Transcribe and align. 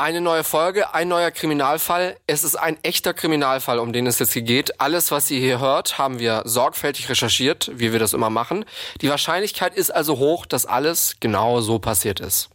Eine 0.00 0.22
neue 0.22 0.44
Folge, 0.44 0.94
ein 0.94 1.08
neuer 1.08 1.30
Kriminalfall. 1.30 2.16
Es 2.26 2.42
ist 2.42 2.56
ein 2.56 2.78
echter 2.82 3.12
Kriminalfall, 3.12 3.78
um 3.78 3.92
den 3.92 4.06
es 4.06 4.18
jetzt 4.18 4.32
hier 4.32 4.40
geht. 4.40 4.80
Alles, 4.80 5.10
was 5.10 5.30
ihr 5.30 5.40
hier 5.40 5.60
hört, 5.60 5.98
haben 5.98 6.18
wir 6.18 6.40
sorgfältig 6.46 7.10
recherchiert, 7.10 7.70
wie 7.74 7.92
wir 7.92 7.98
das 7.98 8.14
immer 8.14 8.30
machen. 8.30 8.64
Die 9.02 9.10
Wahrscheinlichkeit 9.10 9.74
ist 9.74 9.90
also 9.90 10.16
hoch, 10.16 10.46
dass 10.46 10.64
alles 10.64 11.16
genau 11.20 11.60
so 11.60 11.78
passiert 11.78 12.18
ist. 12.18 12.48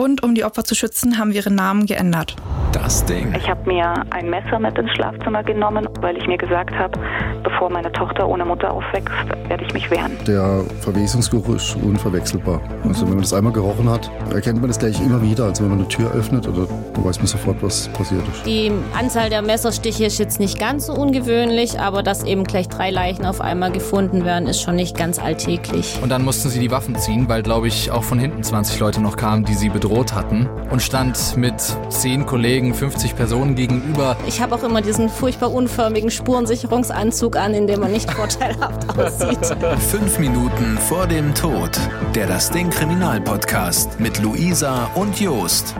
Und 0.00 0.22
um 0.22 0.34
die 0.34 0.44
Opfer 0.44 0.64
zu 0.64 0.74
schützen, 0.74 1.18
haben 1.18 1.34
wir 1.34 1.42
ihren 1.42 1.54
Namen 1.54 1.84
geändert. 1.84 2.34
Das 2.72 3.04
Ding. 3.04 3.34
Ich 3.36 3.50
habe 3.50 3.68
mir 3.68 3.92
ein 4.10 4.30
Messer 4.30 4.58
mit 4.58 4.78
ins 4.78 4.90
Schlafzimmer 4.92 5.42
genommen, 5.42 5.86
weil 6.00 6.16
ich 6.16 6.26
mir 6.26 6.38
gesagt 6.38 6.74
habe, 6.74 6.98
bevor 7.42 7.68
meine 7.68 7.92
Tochter 7.92 8.26
ohne 8.26 8.46
Mutter 8.46 8.70
aufwächst, 8.70 9.10
werde 9.48 9.62
ich 9.62 9.74
mich 9.74 9.90
wehren. 9.90 10.12
Der 10.26 10.62
Verwesungsgeruch 10.80 11.56
ist 11.56 11.76
unverwechselbar. 11.76 12.62
Also 12.88 13.02
wenn 13.02 13.14
man 13.14 13.22
das 13.22 13.34
einmal 13.34 13.52
gerochen 13.52 13.90
hat, 13.90 14.10
erkennt 14.32 14.60
man 14.60 14.68
das 14.68 14.78
gleich 14.78 14.98
immer 15.02 15.20
wieder. 15.20 15.44
Also 15.44 15.64
wenn 15.64 15.70
man 15.70 15.80
eine 15.80 15.88
Tür 15.88 16.10
öffnet, 16.12 16.48
oder 16.48 16.66
weiß 16.96 17.18
man 17.18 17.26
sofort, 17.26 17.62
was 17.62 17.88
passiert 17.88 18.22
ist. 18.28 18.46
Die 18.46 18.72
Anzahl 18.98 19.28
der 19.28 19.42
Messerstiche 19.42 20.06
ist 20.06 20.18
jetzt 20.18 20.40
nicht 20.40 20.58
ganz 20.58 20.86
so 20.86 20.94
ungewöhnlich, 20.94 21.78
aber 21.78 22.02
dass 22.02 22.24
eben 22.24 22.44
gleich 22.44 22.68
drei 22.68 22.90
Leichen 22.90 23.26
auf 23.26 23.42
einmal 23.42 23.72
gefunden 23.72 24.24
werden, 24.24 24.48
ist 24.48 24.62
schon 24.62 24.76
nicht 24.76 24.96
ganz 24.96 25.18
alltäglich. 25.18 25.98
Und 26.00 26.08
dann 26.08 26.24
mussten 26.24 26.48
sie 26.48 26.60
die 26.60 26.70
Waffen 26.70 26.96
ziehen, 26.96 27.28
weil, 27.28 27.42
glaube 27.42 27.68
ich, 27.68 27.90
auch 27.90 28.04
von 28.04 28.18
hinten 28.18 28.42
20 28.42 28.80
Leute 28.80 29.02
noch 29.02 29.16
kamen, 29.16 29.44
die 29.44 29.54
sie 29.54 29.68
bedroht 29.68 29.89
hatten. 29.90 30.48
Und 30.70 30.80
stand 30.82 31.36
mit 31.36 31.54
zehn 31.88 32.24
Kollegen, 32.24 32.72
50 32.74 33.16
Personen 33.16 33.54
gegenüber. 33.56 34.16
Ich 34.26 34.40
habe 34.40 34.54
auch 34.54 34.62
immer 34.62 34.80
diesen 34.80 35.08
furchtbar 35.08 35.52
unförmigen 35.52 36.10
Spurensicherungsanzug 36.10 37.36
an, 37.36 37.54
in 37.54 37.66
dem 37.66 37.80
man 37.80 37.92
nicht 37.92 38.10
vorteilhaft 38.12 38.88
aussieht. 38.96 39.56
Fünf 39.90 40.18
Minuten 40.18 40.78
vor 40.78 41.06
dem 41.06 41.34
Tod. 41.34 41.70
Der 42.14 42.26
Das 42.26 42.50
Ding 42.50 42.70
Kriminalpodcast 42.70 43.98
mit 43.98 44.20
Luisa 44.20 44.86
und 44.94 45.20
Jost. 45.20 45.74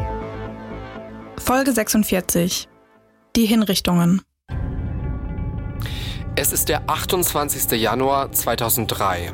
Folge 1.39 1.73
46. 1.73 2.69
Die 3.37 3.47
Hinrichtungen. 3.47 4.23
Es 6.37 6.53
ist 6.53 6.69
der 6.69 6.83
28. 6.89 7.81
Januar 7.81 8.33
2003, 8.33 9.33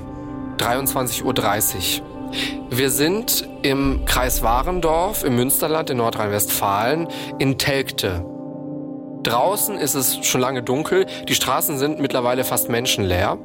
23.30 0.59 1.23
Uhr. 2.03 2.16
Wir 2.71 2.91
sind 2.91 3.49
im 3.63 4.05
Kreis 4.05 4.43
Warendorf 4.43 5.25
im 5.25 5.37
Münsterland 5.37 5.91
in 5.91 5.99
Nordrhein-Westfalen 5.99 7.09
in 7.39 7.59
Telgte. 7.59 8.25
Draußen 9.23 9.77
ist 9.77 9.95
es 9.95 10.25
schon 10.25 10.41
lange 10.41 10.63
dunkel, 10.63 11.07
die 11.29 11.35
Straßen 11.35 11.79
sind 11.79 12.01
mittlerweile 12.01 12.45
fast 12.45 12.69
menschenleer. 12.69 13.39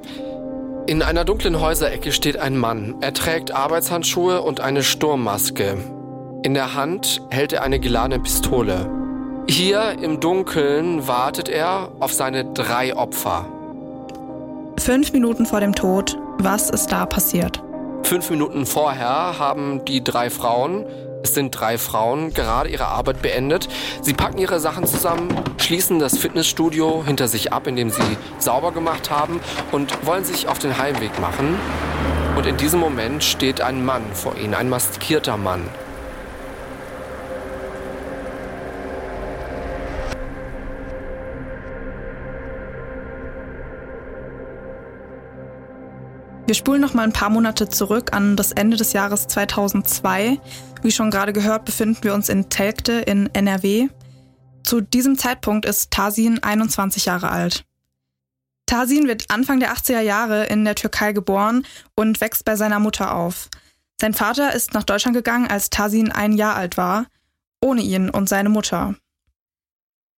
In 0.87 1.01
einer 1.01 1.25
dunklen 1.25 1.59
Häuserecke 1.59 2.11
steht 2.11 2.37
ein 2.37 2.57
Mann. 2.57 2.95
Er 3.01 3.13
trägt 3.13 3.51
Arbeitshandschuhe 3.51 4.41
und 4.41 4.59
eine 4.59 4.83
Sturmmaske. 4.83 5.77
In 6.43 6.53
der 6.53 6.75
Hand 6.75 7.21
hält 7.29 7.53
er 7.53 7.63
eine 7.63 7.79
geladene 7.79 8.19
Pistole. 8.19 8.89
Hier 9.47 9.97
im 10.01 10.19
Dunkeln 10.19 11.07
wartet 11.07 11.49
er 11.49 11.91
auf 11.99 12.13
seine 12.13 12.45
drei 12.45 12.95
Opfer. 12.95 13.45
Fünf 14.77 15.13
Minuten 15.13 15.45
vor 15.45 15.59
dem 15.59 15.75
Tod. 15.75 16.17
Was 16.39 16.69
ist 16.69 16.91
da 16.91 17.05
passiert? 17.05 17.61
Fünf 18.03 18.29
Minuten 18.29 18.65
vorher 18.65 19.39
haben 19.39 19.85
die 19.85 20.03
drei 20.03 20.29
Frauen, 20.29 20.85
es 21.23 21.33
sind 21.33 21.51
drei 21.51 21.77
Frauen, 21.77 22.33
gerade 22.33 22.69
ihre 22.69 22.87
Arbeit 22.87 23.21
beendet. 23.21 23.69
Sie 24.01 24.13
packen 24.13 24.37
ihre 24.37 24.59
Sachen 24.59 24.85
zusammen, 24.85 25.29
schließen 25.57 25.99
das 25.99 26.17
Fitnessstudio 26.17 27.03
hinter 27.05 27.27
sich 27.27 27.53
ab, 27.53 27.67
in 27.67 27.75
dem 27.75 27.89
sie 27.89 28.17
sauber 28.39 28.71
gemacht 28.71 29.09
haben 29.09 29.39
und 29.71 30.05
wollen 30.05 30.23
sich 30.23 30.47
auf 30.47 30.59
den 30.59 30.77
Heimweg 30.77 31.19
machen. 31.19 31.57
Und 32.35 32.45
in 32.45 32.57
diesem 32.57 32.79
Moment 32.79 33.23
steht 33.23 33.61
ein 33.61 33.85
Mann 33.85 34.03
vor 34.13 34.35
ihnen, 34.37 34.55
ein 34.55 34.69
maskierter 34.69 35.37
Mann. 35.37 35.61
Wir 46.51 46.55
spulen 46.55 46.81
noch 46.81 46.93
mal 46.93 47.03
ein 47.03 47.13
paar 47.13 47.29
Monate 47.29 47.69
zurück 47.69 48.11
an 48.11 48.35
das 48.35 48.51
Ende 48.51 48.75
des 48.75 48.91
Jahres 48.91 49.25
2002. 49.29 50.37
Wie 50.81 50.91
schon 50.91 51.09
gerade 51.09 51.31
gehört, 51.31 51.63
befinden 51.63 52.03
wir 52.03 52.13
uns 52.13 52.27
in 52.27 52.49
Telgte 52.49 52.91
in 52.91 53.33
NRW. 53.33 53.87
Zu 54.61 54.81
diesem 54.81 55.17
Zeitpunkt 55.17 55.65
ist 55.65 55.91
Tasin 55.91 56.43
21 56.43 57.05
Jahre 57.05 57.29
alt. 57.29 57.63
Tasin 58.65 59.07
wird 59.07 59.31
Anfang 59.31 59.61
der 59.61 59.73
80er 59.73 60.01
Jahre 60.01 60.43
in 60.47 60.65
der 60.65 60.75
Türkei 60.75 61.13
geboren 61.13 61.65
und 61.95 62.19
wächst 62.19 62.43
bei 62.43 62.57
seiner 62.57 62.79
Mutter 62.79 63.15
auf. 63.15 63.47
Sein 64.01 64.13
Vater 64.13 64.53
ist 64.53 64.73
nach 64.73 64.83
Deutschland 64.83 65.15
gegangen, 65.15 65.47
als 65.47 65.69
Tasin 65.69 66.11
ein 66.11 66.33
Jahr 66.33 66.57
alt 66.57 66.75
war, 66.75 67.05
ohne 67.61 67.81
ihn 67.81 68.09
und 68.09 68.27
seine 68.27 68.49
Mutter. 68.49 68.95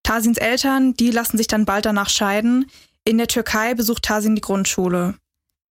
Tasins 0.01 0.39
Eltern, 0.39 0.95
die 0.95 1.11
lassen 1.11 1.37
sich 1.37 1.45
dann 1.45 1.65
bald 1.65 1.85
danach 1.85 2.09
scheiden. 2.09 2.71
In 3.03 3.19
der 3.19 3.27
Türkei 3.27 3.75
besucht 3.75 4.01
Tasin 4.01 4.33
die 4.33 4.41
Grundschule. 4.41 5.13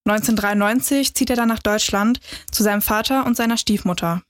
1993 0.04 1.14
zieht 1.14 1.30
er 1.30 1.36
dann 1.36 1.48
nach 1.48 1.60
Deutschland 1.60 2.20
zu 2.50 2.62
seinem 2.62 2.82
Vater 2.82 3.24
und 3.24 3.36
seiner 3.36 3.56
Stiefmutter. 3.56 4.22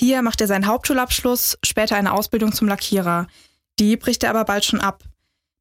Hier 0.00 0.22
macht 0.22 0.40
er 0.40 0.46
seinen 0.46 0.66
Hauptschulabschluss, 0.66 1.58
später 1.64 1.96
eine 1.96 2.12
Ausbildung 2.12 2.52
zum 2.52 2.68
Lackierer. 2.68 3.26
Die 3.78 3.96
bricht 3.96 4.24
er 4.24 4.30
aber 4.30 4.44
bald 4.44 4.64
schon 4.64 4.80
ab. 4.80 5.04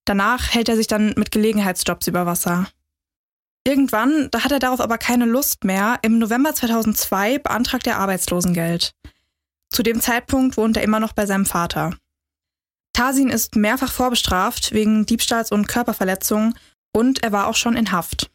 Danach 0.06 0.54
hält 0.54 0.70
er 0.70 0.76
sich 0.76 0.88
dann 0.88 1.14
mit 1.18 1.32
Gelegenheitsjobs 1.32 2.08
über 2.08 2.26
Wasser. 2.26 2.68
Irgendwann, 3.66 4.30
da 4.32 4.44
hat 4.44 4.52
er 4.52 4.60
darauf 4.60 4.82
aber 4.82 4.98
keine 4.98 5.26
Lust 5.26 5.64
mehr. 5.64 6.00
Im 6.02 6.20
November 6.20 6.54
2002 6.54 7.40
beantragt 7.40 7.88
er 7.88 7.98
Arbeitslosengeld. 7.98 8.94
Zu 9.70 9.84
dem 9.84 10.02
Zeitpunkt 10.02 10.58
wohnt 10.58 10.78
er 10.78 10.84
immer 10.84 11.00
noch 11.00 11.14
bei 11.14 11.26
seinem 11.26 11.46
Vater. 11.46 11.96
Tasin 12.94 13.30
ist 13.30 13.56
mehrfach 13.56 13.92
vorbestraft 13.92 14.72
wegen 14.72 15.06
Diebstahls 15.06 15.52
und 15.52 15.68
Körperverletzung 15.68 16.54
und 16.92 17.24
er 17.24 17.32
war 17.32 17.48
auch 17.48 17.56
schon 17.56 17.76
in 17.76 17.92
Haft. 17.92 18.30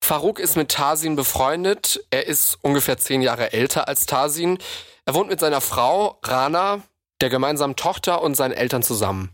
Farouk 0.00 0.38
ist 0.38 0.56
mit 0.56 0.70
Tasin 0.70 1.16
befreundet. 1.16 2.00
Er 2.10 2.26
ist 2.26 2.58
ungefähr 2.62 2.98
zehn 2.98 3.22
Jahre 3.22 3.52
älter 3.52 3.88
als 3.88 4.06
Tasin. 4.06 4.58
Er 5.04 5.14
wohnt 5.14 5.28
mit 5.28 5.40
seiner 5.40 5.60
Frau 5.60 6.18
Rana, 6.22 6.82
der 7.20 7.30
gemeinsamen 7.30 7.76
Tochter 7.76 8.22
und 8.22 8.34
seinen 8.34 8.52
Eltern 8.52 8.82
zusammen. 8.82 9.30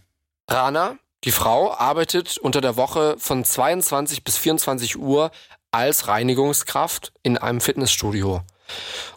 Rana, 0.49 0.99
die 1.25 1.33
Frau, 1.33 1.73
arbeitet 1.73 2.39
unter 2.39 2.61
der 2.61 2.77
Woche 2.77 3.17
von 3.19 3.45
22 3.45 4.25
bis 4.25 4.37
24 4.37 4.97
Uhr 4.97 5.31
als 5.71 6.09
Reinigungskraft 6.09 7.13
in 7.23 7.39
einem 7.39 7.61
Fitnessstudio. 7.61 8.43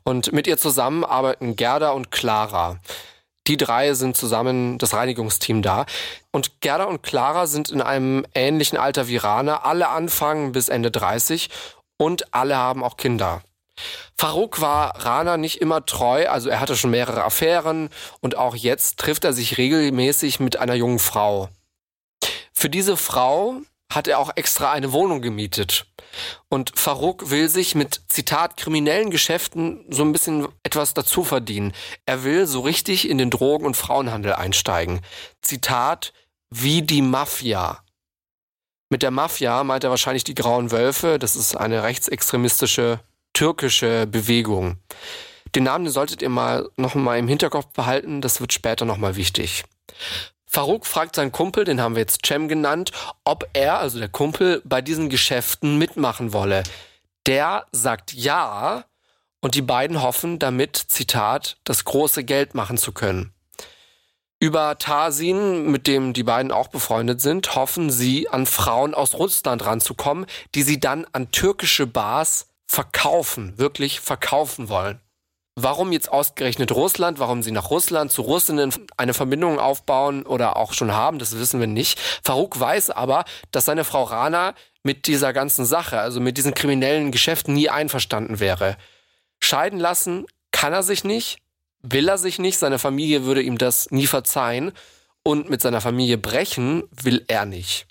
Und 0.04 0.32
mit 0.34 0.48
ihr 0.48 0.58
zusammen 0.58 1.04
arbeiten 1.04 1.56
Gerda 1.56 1.92
und 1.92 2.12
Clara. 2.12 2.80
Die 3.48 3.58
drei 3.58 3.94
sind 3.94 4.18
zusammen 4.18 4.78
das 4.78 4.94
Reinigungsteam 4.94 5.62
da. 5.62 5.86
Und 6.32 6.62
Gerda 6.62 6.84
und 6.84 7.02
Clara 7.02 7.48
sind 7.48 7.70
in 7.70 7.82
einem 7.82 8.26
ähnlichen 8.36 8.78
Alter 8.78 9.08
wie 9.08 9.18
Rana, 9.18 9.64
alle 9.64 9.90
Anfang 9.90 10.52
bis 10.52 10.70
Ende 10.70 10.92
30 10.92 11.50
und 11.98 12.34
alle 12.34 12.58
haben 12.58 12.84
auch 12.84 12.98
Kinder. 12.98 13.42
Farouk 14.18 14.60
war 14.60 15.06
Rana 15.06 15.38
nicht 15.38 15.62
immer 15.62 15.86
treu, 15.86 16.28
also 16.28 16.50
er 16.50 16.60
hatte 16.60 16.76
schon 16.76 16.90
mehrere 16.90 17.24
Affären 17.24 17.90
und 18.22 18.36
auch 18.36 18.56
jetzt 18.56 18.98
trifft 19.00 19.24
er 19.24 19.34
sich 19.34 19.58
regelmäßig 19.58 20.40
mit 20.40 20.58
einer 20.58 20.74
jungen 20.74 21.00
Frau. 21.00 21.50
Für 22.54 22.70
diese 22.70 22.98
Frau 22.98 23.62
hat 23.90 24.08
er 24.08 24.20
auch 24.20 24.32
extra 24.36 24.72
eine 24.72 24.92
Wohnung 24.92 25.22
gemietet. 25.22 25.86
Und 26.50 26.78
Farouk 26.78 27.30
will 27.30 27.50
sich 27.50 27.76
mit, 27.76 28.02
Zitat, 28.08 28.58
kriminellen 28.58 29.12
Geschäften 29.12 29.86
so 29.90 30.04
ein 30.04 30.12
bisschen 30.12 30.48
etwas 30.64 30.94
dazu 30.94 31.24
verdienen. 31.24 31.74
Er 32.06 32.24
will 32.24 32.48
so 32.48 32.62
richtig 32.62 33.10
in 33.10 33.18
den 33.18 33.30
Drogen- 33.30 33.66
und 33.66 33.78
Frauenhandel 33.78 34.34
einsteigen. 34.34 35.02
Zitat, 35.42 36.14
wie 36.50 36.82
die 36.82 37.02
Mafia. 37.02 37.84
Mit 38.90 39.04
der 39.04 39.12
Mafia 39.12 39.64
meint 39.64 39.84
er 39.84 39.90
wahrscheinlich 39.90 40.24
die 40.24 40.36
Grauen 40.36 40.72
Wölfe. 40.72 41.20
Das 41.20 41.36
ist 41.36 41.56
eine 41.56 41.84
rechtsextremistische 41.84 43.00
türkische 43.34 44.08
Bewegung. 44.08 44.78
Den 45.56 45.64
Namen 45.64 45.86
den 45.86 45.92
solltet 45.92 46.22
ihr 46.22 46.30
mal 46.30 46.70
noch 46.78 46.96
mal 46.96 47.20
im 47.20 47.28
Hinterkopf 47.28 47.68
behalten. 47.74 48.22
Das 48.22 48.42
wird 48.42 48.54
später 48.54 48.86
noch 48.86 48.98
mal 48.98 49.16
wichtig. 49.16 49.64
Farouk 50.58 50.88
fragt 50.88 51.16
seinen 51.16 51.32
Kumpel, 51.32 51.66
den 51.66 51.80
haben 51.80 51.94
wir 51.94 52.00
jetzt 52.00 52.26
Cem 52.26 52.48
genannt, 52.48 52.92
ob 53.24 53.48
er, 53.54 53.78
also 53.78 54.00
der 54.00 54.10
Kumpel, 54.10 54.64
bei 54.66 54.82
diesen 54.82 55.08
Geschäften 55.08 55.78
mitmachen 55.78 56.34
wolle. 56.34 56.64
Der 57.28 57.68
sagt 57.72 58.12
ja 58.12 58.86
und 59.40 59.54
die 59.54 59.62
beiden 59.62 60.02
hoffen 60.02 60.40
damit, 60.40 60.76
Zitat, 60.76 61.58
das 61.64 61.86
große 61.86 62.24
Geld 62.24 62.56
machen 62.56 62.80
zu 62.80 62.92
können. 62.92 63.36
Über 64.40 64.80
Tarsin, 64.80 65.70
mit 65.70 65.86
dem 65.86 66.14
die 66.14 66.24
beiden 66.24 66.52
auch 66.52 66.70
befreundet 66.70 67.22
sind, 67.22 67.54
hoffen 67.54 67.92
sie, 67.92 68.28
an 68.28 68.48
Frauen 68.48 68.96
aus 68.96 69.14
Russland 69.14 69.64
ranzukommen, 69.64 70.26
die 70.56 70.64
sie 70.64 70.80
dann 70.80 71.06
an 71.12 71.30
türkische 71.30 71.86
Bars 71.86 72.48
verkaufen, 72.66 73.60
wirklich 73.60 74.00
verkaufen 74.00 74.70
wollen. 74.70 75.00
Warum 75.60 75.92
jetzt 75.92 76.12
ausgerechnet 76.12 76.72
Russland? 76.72 77.18
Warum 77.18 77.42
sie 77.42 77.50
nach 77.50 77.72
Russland 77.72 78.12
zu 78.12 78.22
Russinnen 78.22 78.72
eine 78.96 79.16
Verbindung 79.16 79.58
aufbauen 79.58 80.24
oder 80.24 80.56
auch 80.56 80.72
schon 80.74 80.94
haben, 80.94 81.18
das 81.18 81.36
wissen 81.40 81.60
wir 81.60 81.66
nicht. 81.66 82.00
Farouk 82.24 82.60
weiß 82.60 82.92
aber, 82.92 83.26
dass 83.50 83.66
seine 83.66 83.84
Frau 83.84 84.04
Rana 84.04 84.54
mit 84.84 85.08
dieser 85.08 85.34
ganzen 85.34 85.66
Sache, 85.66 86.00
also 86.00 86.20
mit 86.20 86.38
diesen 86.38 86.54
kriminellen 86.54 87.12
Geschäften 87.12 87.56
nie 87.56 87.72
einverstanden 87.72 88.40
wäre. 88.40 88.78
Scheiden 89.40 89.80
lassen 89.80 90.28
kann 90.52 90.74
er 90.74 90.84
sich 90.84 91.04
nicht. 91.04 91.40
will 91.82 92.08
er 92.08 92.20
sich 92.20 92.38
nicht, 92.38 92.60
seine 92.60 92.78
Familie 92.78 93.24
würde 93.24 93.42
ihm 93.42 93.58
das 93.58 93.90
nie 93.90 94.06
verzeihen 94.06 94.74
und 95.24 95.50
mit 95.50 95.64
seiner 95.64 95.82
Familie 95.82 96.20
brechen 96.20 96.84
will 96.92 97.26
er 97.28 97.46
nicht. 97.46 97.88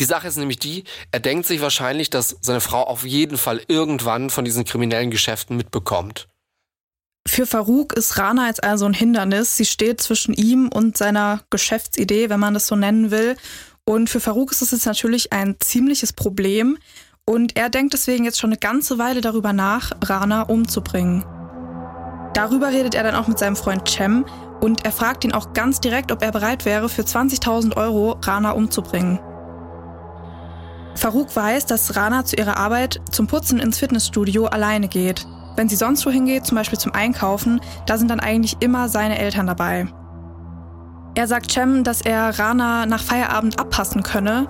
Die 0.00 0.04
Sache 0.04 0.26
ist 0.26 0.36
nämlich 0.36 0.58
die, 0.58 0.82
er 1.12 1.20
denkt 1.20 1.46
sich 1.46 1.60
wahrscheinlich, 1.60 2.10
dass 2.10 2.38
seine 2.40 2.60
Frau 2.60 2.82
auf 2.82 3.04
jeden 3.04 3.38
Fall 3.38 3.62
irgendwann 3.68 4.30
von 4.30 4.44
diesen 4.44 4.64
kriminellen 4.64 5.12
Geschäften 5.12 5.56
mitbekommt. 5.56 6.26
Für 7.28 7.44
Farouk 7.46 7.92
ist 7.92 8.16
Rana 8.18 8.46
jetzt 8.46 8.64
also 8.64 8.86
ein 8.86 8.94
Hindernis. 8.94 9.56
Sie 9.56 9.66
steht 9.66 10.00
zwischen 10.00 10.32
ihm 10.32 10.68
und 10.68 10.96
seiner 10.96 11.40
Geschäftsidee, 11.50 12.30
wenn 12.30 12.40
man 12.40 12.54
das 12.54 12.66
so 12.66 12.74
nennen 12.74 13.10
will. 13.10 13.36
Und 13.84 14.08
für 14.08 14.18
Farouk 14.18 14.50
ist 14.50 14.62
es 14.62 14.70
jetzt 14.70 14.86
natürlich 14.86 15.30
ein 15.32 15.56
ziemliches 15.60 16.14
Problem. 16.14 16.78
Und 17.26 17.56
er 17.56 17.68
denkt 17.68 17.92
deswegen 17.92 18.24
jetzt 18.24 18.40
schon 18.40 18.50
eine 18.50 18.58
ganze 18.58 18.96
Weile 18.96 19.20
darüber 19.20 19.52
nach, 19.52 19.92
Rana 20.02 20.42
umzubringen. 20.42 21.22
Darüber 22.32 22.68
redet 22.68 22.94
er 22.94 23.02
dann 23.02 23.14
auch 23.14 23.28
mit 23.28 23.38
seinem 23.38 23.56
Freund 23.56 23.86
Cem 23.86 24.24
und 24.60 24.86
er 24.86 24.92
fragt 24.92 25.22
ihn 25.22 25.32
auch 25.32 25.52
ganz 25.52 25.80
direkt, 25.80 26.10
ob 26.10 26.22
er 26.22 26.32
bereit 26.32 26.64
wäre, 26.64 26.88
für 26.88 27.02
20.000 27.02 27.76
Euro 27.76 28.18
Rana 28.22 28.52
umzubringen. 28.52 29.20
Farouk 30.94 31.36
weiß, 31.36 31.66
dass 31.66 31.94
Rana 31.94 32.24
zu 32.24 32.36
ihrer 32.36 32.56
Arbeit 32.56 33.02
zum 33.12 33.26
Putzen 33.26 33.60
ins 33.60 33.78
Fitnessstudio 33.78 34.46
alleine 34.46 34.88
geht. 34.88 35.26
Wenn 35.58 35.68
sie 35.68 35.74
sonst 35.74 36.06
wohin 36.06 36.26
geht, 36.26 36.46
zum 36.46 36.54
Beispiel 36.54 36.78
zum 36.78 36.94
Einkaufen, 36.94 37.60
da 37.84 37.98
sind 37.98 38.08
dann 38.12 38.20
eigentlich 38.20 38.58
immer 38.60 38.88
seine 38.88 39.18
Eltern 39.18 39.48
dabei. 39.48 39.88
Er 41.16 41.26
sagt 41.26 41.50
Cem, 41.50 41.82
dass 41.82 42.00
er 42.00 42.38
Rana 42.38 42.86
nach 42.86 43.02
Feierabend 43.02 43.58
abpassen 43.58 44.04
könne. 44.04 44.46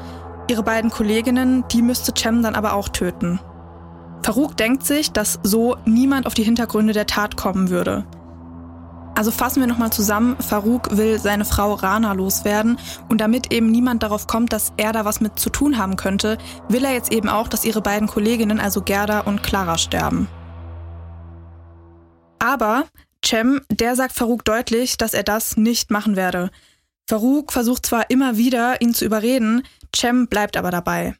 Ihre 0.51 0.63
beiden 0.63 0.91
Kolleginnen, 0.91 1.65
die 1.73 1.81
müsste 1.81 2.13
Cem 2.15 2.43
dann 2.43 2.55
aber 2.55 2.75
auch 2.75 2.91
töten. 2.91 3.41
Farouk 4.23 4.59
denkt 4.59 4.85
sich, 4.85 5.11
dass 5.11 5.41
so 5.43 5.79
niemand 5.87 6.27
auf 6.27 6.35
die 6.35 6.43
Hintergründe 6.43 6.93
der 6.93 7.07
Tat 7.07 7.39
kommen 7.39 7.71
würde. 7.71 8.05
Also 9.15 9.31
fassen 9.31 9.61
wir 9.61 9.67
nochmal 9.67 9.91
zusammen, 9.91 10.37
Farouk 10.39 10.95
will 10.95 11.19
seine 11.19 11.47
Frau 11.47 11.73
Rana 11.73 12.13
loswerden 12.13 12.79
und 13.09 13.23
damit 13.23 13.51
eben 13.51 13.71
niemand 13.71 14.03
darauf 14.03 14.27
kommt, 14.27 14.53
dass 14.53 14.75
er 14.77 14.93
da 14.93 15.07
was 15.07 15.23
mit 15.23 15.39
zu 15.39 15.49
tun 15.49 15.79
haben 15.79 15.97
könnte, 15.97 16.37
will 16.69 16.85
er 16.85 16.93
jetzt 16.93 17.13
eben 17.13 17.31
auch, 17.31 17.49
dass 17.49 17.65
ihre 17.65 17.81
beiden 17.81 18.09
Kolleginnen, 18.09 18.61
also 18.61 18.83
Gerda 18.83 19.21
und 19.21 19.43
Clara, 19.43 19.79
sterben. 19.79 20.29
Aber 22.39 22.87
Cem, 23.25 23.61
der 23.71 23.97
sagt 23.97 24.15
Farouk 24.15 24.45
deutlich, 24.45 24.97
dass 24.97 25.15
er 25.15 25.23
das 25.23 25.57
nicht 25.57 25.91
machen 25.91 26.17
werde. 26.17 26.51
Farouk 27.09 27.53
versucht 27.53 27.87
zwar 27.87 28.11
immer 28.11 28.37
wieder, 28.37 28.81
ihn 28.81 28.95
zu 28.95 29.05
überreden, 29.05 29.63
Cem 29.95 30.29
bleibt 30.29 30.57
aber 30.57 30.71
dabei. 30.71 31.17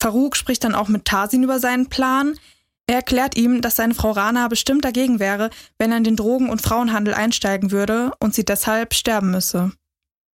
Farouk 0.00 0.36
spricht 0.36 0.64
dann 0.64 0.74
auch 0.74 0.88
mit 0.88 1.04
Tarsin 1.04 1.42
über 1.42 1.58
seinen 1.58 1.88
Plan. 1.88 2.38
Er 2.86 2.96
erklärt 2.96 3.36
ihm, 3.36 3.60
dass 3.60 3.76
seine 3.76 3.94
Frau 3.94 4.12
Rana 4.12 4.48
bestimmt 4.48 4.84
dagegen 4.84 5.20
wäre, 5.20 5.50
wenn 5.78 5.90
er 5.90 5.98
in 5.98 6.04
den 6.04 6.16
Drogen- 6.16 6.48
und 6.48 6.62
Frauenhandel 6.62 7.14
einsteigen 7.14 7.70
würde 7.70 8.12
und 8.18 8.34
sie 8.34 8.44
deshalb 8.44 8.94
sterben 8.94 9.30
müsse. 9.30 9.72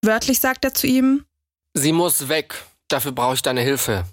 Wörtlich 0.02 0.40
sagt 0.40 0.64
er 0.64 0.72
zu 0.72 0.86
ihm, 0.86 1.24
Sie 1.74 1.92
muss 1.92 2.28
weg, 2.28 2.64
dafür 2.88 3.12
brauche 3.12 3.34
ich 3.34 3.42
deine 3.42 3.60
Hilfe. 3.60 4.04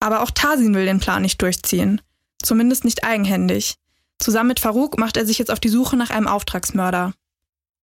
Aber 0.00 0.22
auch 0.22 0.30
Tarsin 0.30 0.74
will 0.74 0.84
den 0.84 1.00
Plan 1.00 1.22
nicht 1.22 1.40
durchziehen. 1.40 2.02
Zumindest 2.42 2.84
nicht 2.84 3.04
eigenhändig. 3.04 3.76
Zusammen 4.18 4.48
mit 4.48 4.60
Farouk 4.60 4.98
macht 4.98 5.16
er 5.16 5.26
sich 5.26 5.38
jetzt 5.38 5.50
auf 5.50 5.60
die 5.60 5.68
Suche 5.68 5.96
nach 5.96 6.10
einem 6.10 6.26
Auftragsmörder. 6.26 7.12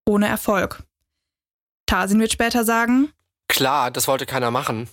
Ohne 0.05 0.27
Erfolg. 0.27 0.83
Tarsin 1.85 2.19
wird 2.19 2.31
später 2.31 2.63
sagen, 2.65 3.11
Klar, 3.47 3.91
das 3.91 4.07
wollte 4.07 4.25
keiner 4.25 4.51
machen. 4.51 4.89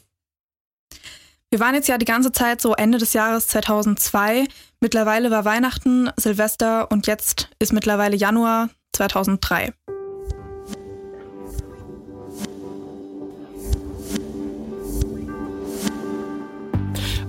Wir 1.50 1.60
waren 1.60 1.74
jetzt 1.74 1.88
ja 1.88 1.98
die 1.98 2.06
ganze 2.06 2.32
Zeit 2.32 2.60
so 2.60 2.74
Ende 2.74 2.98
des 2.98 3.12
Jahres 3.12 3.46
2002. 3.48 4.46
Mittlerweile 4.80 5.30
war 5.30 5.44
Weihnachten, 5.44 6.10
Silvester 6.16 6.90
und 6.90 7.06
jetzt 7.06 7.50
ist 7.58 7.72
mittlerweile 7.72 8.16
Januar 8.16 8.70
2003. 8.94 9.74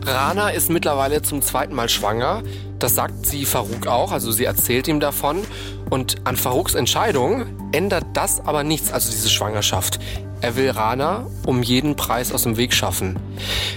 Rana 0.05 0.49
ist 0.49 0.69
mittlerweile 0.69 1.21
zum 1.21 1.41
zweiten 1.41 1.73
Mal 1.73 1.89
schwanger. 1.89 2.43
Das 2.79 2.95
sagt 2.95 3.25
sie 3.25 3.45
Farouk 3.45 3.87
auch, 3.87 4.11
also 4.11 4.31
sie 4.31 4.43
erzählt 4.43 4.87
ihm 4.87 4.99
davon. 4.99 5.41
Und 5.89 6.15
an 6.25 6.35
Farouks 6.35 6.75
Entscheidung 6.75 7.45
ändert 7.71 8.05
das 8.13 8.41
aber 8.45 8.63
nichts, 8.63 8.91
also 8.91 9.09
diese 9.09 9.29
Schwangerschaft. 9.29 9.99
Er 10.41 10.57
will 10.57 10.69
Rana 10.71 11.25
um 11.45 11.63
jeden 11.63 11.95
Preis 11.95 12.33
aus 12.33 12.43
dem 12.43 12.57
Weg 12.57 12.73
schaffen. 12.73 13.17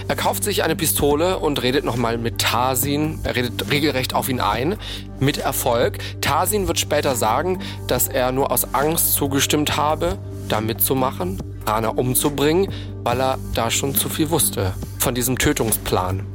Er 0.09 0.17
kauft 0.17 0.43
sich 0.43 0.63
eine 0.63 0.75
Pistole 0.75 1.39
und 1.39 1.63
redet 1.63 1.85
nochmal 1.85 2.17
mit 2.17 2.39
Tarsin. 2.39 3.19
Er 3.23 3.37
redet 3.37 3.71
regelrecht 3.71 4.13
auf 4.13 4.27
ihn 4.27 4.41
ein. 4.41 4.75
Mit 5.19 5.37
Erfolg. 5.37 5.99
Tarsin 6.19 6.67
wird 6.67 6.77
später 6.77 7.15
sagen, 7.15 7.59
dass 7.87 8.09
er 8.09 8.33
nur 8.33 8.51
aus 8.51 8.73
Angst 8.73 9.13
zugestimmt 9.13 9.77
habe, 9.77 10.17
da 10.49 10.59
mitzumachen, 10.59 11.39
Rana 11.67 11.89
umzubringen, 11.89 12.71
weil 13.03 13.19
er 13.19 13.37
da 13.53 13.69
schon 13.69 13.93
zu 13.93 14.07
viel 14.09 14.29
wusste 14.29 14.73
von 14.99 15.13
diesem 15.13 15.37
Tötungsplan. 15.37 16.25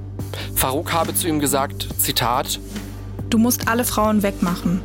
Farouk 0.55 0.93
habe 0.93 1.15
zu 1.15 1.27
ihm 1.27 1.41
gesagt, 1.41 1.89
Zitat, 1.99 2.61
Du 3.31 3.39
musst 3.39 3.67
alle 3.67 3.85
Frauen 3.85 4.23
wegmachen. 4.23 4.83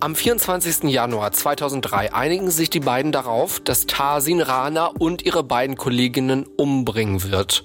Am 0.00 0.14
24. 0.14 0.90
Januar 0.90 1.32
2003 1.32 2.12
einigen 2.12 2.50
sich 2.50 2.68
die 2.68 2.80
beiden 2.80 3.10
darauf, 3.12 3.60
dass 3.60 3.86
Tarsin 3.86 4.40
Rana 4.42 4.86
und 4.86 5.22
ihre 5.22 5.44
beiden 5.44 5.76
Kolleginnen 5.76 6.44
umbringen 6.44 7.22
wird. 7.22 7.64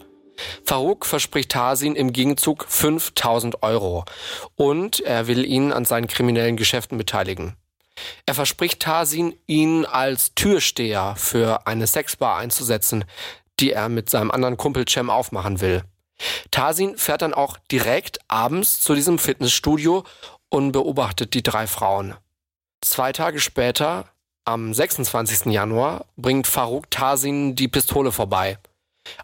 Farouk 0.63 1.05
verspricht 1.05 1.51
Tarsin 1.51 1.95
im 1.95 2.13
Gegenzug 2.13 2.65
5000 2.69 3.63
Euro 3.63 4.05
und 4.55 4.99
er 4.99 5.27
will 5.27 5.45
ihn 5.45 5.73
an 5.73 5.83
seinen 5.83 6.07
kriminellen 6.07 6.57
Geschäften 6.57 6.97
beteiligen. 6.97 7.55
Er 8.25 8.35
verspricht 8.35 8.81
Tarsin, 8.81 9.35
ihn 9.45 9.85
als 9.85 10.33
Türsteher 10.35 11.15
für 11.17 11.67
eine 11.67 11.87
Sexbar 11.87 12.37
einzusetzen, 12.37 13.05
die 13.59 13.71
er 13.71 13.89
mit 13.89 14.09
seinem 14.09 14.31
anderen 14.31 14.57
Kumpel 14.57 14.85
Cem 14.87 15.09
aufmachen 15.09 15.61
will. 15.61 15.83
Tarsin 16.51 16.97
fährt 16.97 17.21
dann 17.21 17.33
auch 17.33 17.57
direkt 17.71 18.19
abends 18.27 18.79
zu 18.79 18.95
diesem 18.95 19.19
Fitnessstudio 19.19 20.03
und 20.49 20.71
beobachtet 20.71 21.33
die 21.33 21.43
drei 21.43 21.67
Frauen. 21.67 22.15
Zwei 22.81 23.11
Tage 23.11 23.39
später, 23.39 24.05
am 24.45 24.73
26. 24.73 25.51
Januar, 25.51 26.05
bringt 26.15 26.47
Farouk 26.47 26.89
Tarsin 26.89 27.55
die 27.55 27.67
Pistole 27.67 28.11
vorbei. 28.11 28.57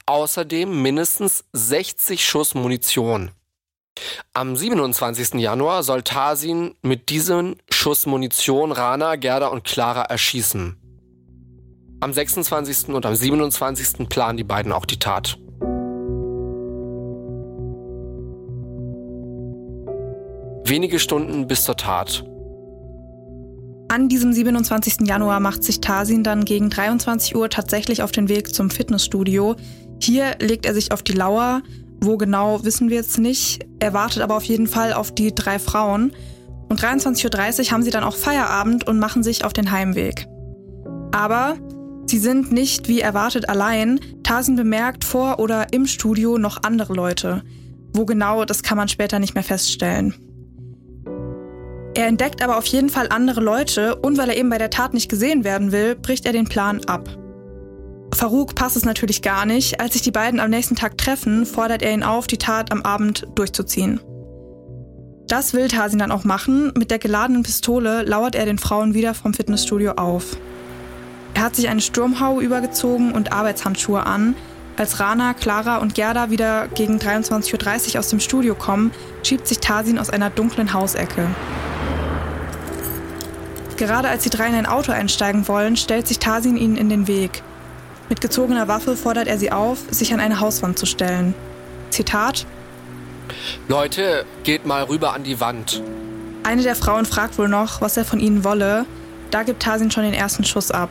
Außerdem 0.06 0.81
mindestens 0.81 1.46
60 1.54 2.25
Schuss 2.25 2.54
Munition. 2.56 3.31
Am 4.34 4.56
27. 4.56 5.36
Januar 5.36 5.84
soll 5.84 6.01
Tarsin 6.01 6.75
mit 6.81 7.10
diesen 7.10 7.57
Schuss 7.69 8.06
Munition 8.06 8.72
Rana, 8.72 9.16
Gerda 9.16 9.48
und 9.48 9.63
Clara 9.63 10.04
erschießen. 10.04 10.75
Am 12.00 12.12
26. 12.12 12.89
und 12.89 13.06
am 13.06 13.15
27. 13.15 14.10
planen 14.10 14.38
die 14.38 14.44
beiden 14.44 14.72
auch 14.72 14.86
die 14.86 15.00
Tat. 15.00 15.38
Wenige 20.65 20.98
Stunden 20.98 21.46
bis 21.48 21.63
zur 21.63 21.77
Tat. 21.77 22.25
An 23.89 24.10
diesem 24.10 24.34
27. 24.34 25.08
Januar 25.08 25.39
macht 25.39 25.63
sich 25.63 25.79
Tarsin 25.79 26.24
dann 26.24 26.46
gegen 26.46 26.72
23 26.72 27.36
Uhr 27.36 27.50
tatsächlich 27.50 28.01
auf 28.01 28.12
den 28.12 28.27
Weg 28.27 28.56
zum 28.56 28.72
Fitnessstudio. 28.72 29.56
Hier 30.01 30.36
legt 30.39 30.65
er 30.65 30.74
sich 30.74 30.91
auf 30.91 31.03
die 31.03 31.13
Lauer. 31.13 31.62
Wo 32.05 32.17
genau, 32.17 32.65
wissen 32.65 32.89
wir 32.89 32.98
jetzt 32.98 33.17
nicht. 33.17 33.65
Er 33.79 33.93
wartet 33.93 34.24
aber 34.24 34.36
auf 34.36 34.43
jeden 34.43 34.67
Fall 34.67 34.91
auf 34.91 35.13
die 35.13 35.33
drei 35.33 35.57
Frauen. 35.57 36.12
Und 36.67 36.81
23.30 36.81 37.67
Uhr 37.67 37.72
haben 37.72 37.83
sie 37.83 37.91
dann 37.91 38.03
auch 38.03 38.15
Feierabend 38.15 38.86
und 38.86 39.00
machen 39.00 39.24
sich 39.24 39.45
auf 39.45 39.53
den 39.53 39.72
Heimweg. 39.72 40.27
Aber 41.13 41.55
sie 42.07 42.19
sind 42.19 42.51
nicht 42.51 42.89
wie 42.89 43.00
erwartet 43.00 43.48
allein. 43.48 44.01
Tarsin 44.22 44.57
bemerkt 44.57 45.05
vor 45.05 45.39
oder 45.39 45.72
im 45.72 45.88
Studio 45.88 46.38
noch 46.38 46.63
andere 46.63 46.93
Leute. 46.93 47.41
Wo 47.93 48.05
genau, 48.05 48.43
das 48.43 48.63
kann 48.63 48.77
man 48.77 48.89
später 48.89 49.19
nicht 49.19 49.36
mehr 49.36 49.43
feststellen. 49.43 50.13
Er 51.95 52.07
entdeckt 52.07 52.41
aber 52.41 52.57
auf 52.57 52.65
jeden 52.65 52.89
Fall 52.89 53.07
andere 53.12 53.39
Leute 53.39 53.95
und 53.95 54.17
weil 54.17 54.29
er 54.29 54.36
eben 54.36 54.50
bei 54.50 54.57
der 54.57 54.72
Tat 54.72 54.93
nicht 54.93 55.10
gesehen 55.10 55.45
werden 55.45 55.72
will, 55.72 55.95
bricht 55.95 56.25
er 56.25 56.33
den 56.33 56.50
Plan 56.50 56.83
ab. 56.86 57.07
Farouk 58.15 58.55
passt 58.55 58.75
es 58.75 58.86
natürlich 58.86 59.22
gar 59.22 59.46
nicht. 59.46 59.79
Als 59.79 59.93
sich 59.93 60.01
die 60.01 60.12
beiden 60.12 60.39
am 60.39 60.50
nächsten 60.50 60.75
Tag 60.75 60.98
treffen, 60.98 61.46
fordert 61.46 61.82
er 61.82 61.93
ihn 61.93 62.03
auf, 62.03 62.27
die 62.27 62.38
Tat 62.38 62.72
am 62.72 62.82
Abend 62.82 63.27
durchzuziehen. 63.36 64.00
Das 65.27 65.53
will 65.53 65.67
Tarsin 65.67 66.00
dann 66.00 66.12
auch 66.12 66.24
machen. 66.24 66.72
Mit 66.77 66.91
der 66.91 67.00
geladenen 67.00 67.43
Pistole 67.43 68.03
lauert 68.03 68.36
er 68.36 68.46
den 68.46 68.58
Frauen 68.58 68.93
wieder 68.93 69.13
vom 69.13 69.34
Fitnessstudio 69.34 69.93
auf. 69.93 70.38
Er 71.34 71.43
hat 71.43 71.55
sich 71.55 71.70
eine 71.70 71.82
Sturmhaube 71.82 72.41
übergezogen 72.41 73.13
und 73.13 73.32
Arbeitshandschuhe 73.32 74.05
an. 74.05 74.36
Als 74.75 75.00
Rana, 75.00 75.34
Clara 75.34 75.77
und 75.77 75.96
Gerda 75.96 76.29
wieder 76.29 76.67
gegen 76.67 76.98
23.30 76.98 77.93
Uhr 77.93 78.00
aus 78.00 78.10
dem 78.10 78.20
Studio 78.20 78.53
kommen, 78.55 78.91
schiebt 79.24 79.48
sich 79.48 79.60
Tarsin 79.60 79.98
aus 79.98 80.10
einer 80.10 80.29
dunklen 80.29 80.74
Hausecke. 80.74 81.27
Gerade 83.77 84.10
als 84.10 84.24
die 84.24 84.29
drei 84.29 84.48
in 84.48 84.55
ein 84.55 84.65
Auto 84.65 84.91
einsteigen 84.91 85.48
wollen, 85.48 85.77
stellt 85.77 86.08
sich 86.08 86.20
Tarsin 86.20 86.58
ihnen 86.58 86.77
in 86.77 86.89
den 86.89 87.08
Weg. 87.08 87.43
Mit 88.13 88.22
gezogener 88.22 88.67
Waffe 88.67 88.96
fordert 88.96 89.27
er 89.27 89.39
sie 89.39 89.51
auf, 89.51 89.79
sich 89.89 90.13
an 90.13 90.20
eine 90.20 90.39
Hauswand 90.39 90.77
zu 90.77 90.86
stellen. 90.86 91.34
Zitat: 91.89 92.46
Leute, 93.67 94.24
geht 94.43 94.67
mal 94.67 94.84
rüber 94.84 95.13
an 95.13 95.24
die 95.24 95.39
Wand. 95.39 95.82
Eine 96.43 96.62
der 96.62 96.75
Frauen 96.75 97.08
fragt 97.08 97.39
wohl 97.39 97.48
noch, 97.48 97.82
was 97.82 97.98
er 97.98 98.05
von 98.05 98.20
ihnen 98.20 98.43
wolle. 98.43 98.86
Da 99.32 99.41
gibt 99.41 99.63
Tasin 99.63 99.89
schon 99.89 100.03
den 100.03 100.13
ersten 100.13 100.43
Schuss 100.43 100.70
ab. 100.70 100.89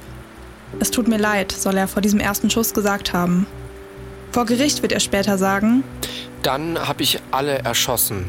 Es 0.80 0.90
tut 0.90 1.06
mir 1.06 1.16
leid, 1.16 1.52
soll 1.52 1.76
er 1.76 1.86
vor 1.86 2.02
diesem 2.02 2.18
ersten 2.18 2.50
Schuss 2.50 2.74
gesagt 2.74 3.12
haben. 3.12 3.46
Vor 4.32 4.44
Gericht 4.44 4.82
wird 4.82 4.90
er 4.90 4.98
später 4.98 5.38
sagen, 5.38 5.84
Dann 6.42 6.76
habe 6.88 7.04
ich 7.04 7.20
alle 7.30 7.60
erschossen. 7.60 8.28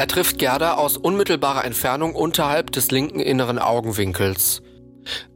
Er 0.00 0.08
trifft 0.08 0.38
Gerda 0.38 0.76
aus 0.76 0.96
unmittelbarer 0.96 1.66
Entfernung 1.66 2.14
unterhalb 2.14 2.72
des 2.72 2.90
linken 2.90 3.20
inneren 3.20 3.58
Augenwinkels. 3.58 4.62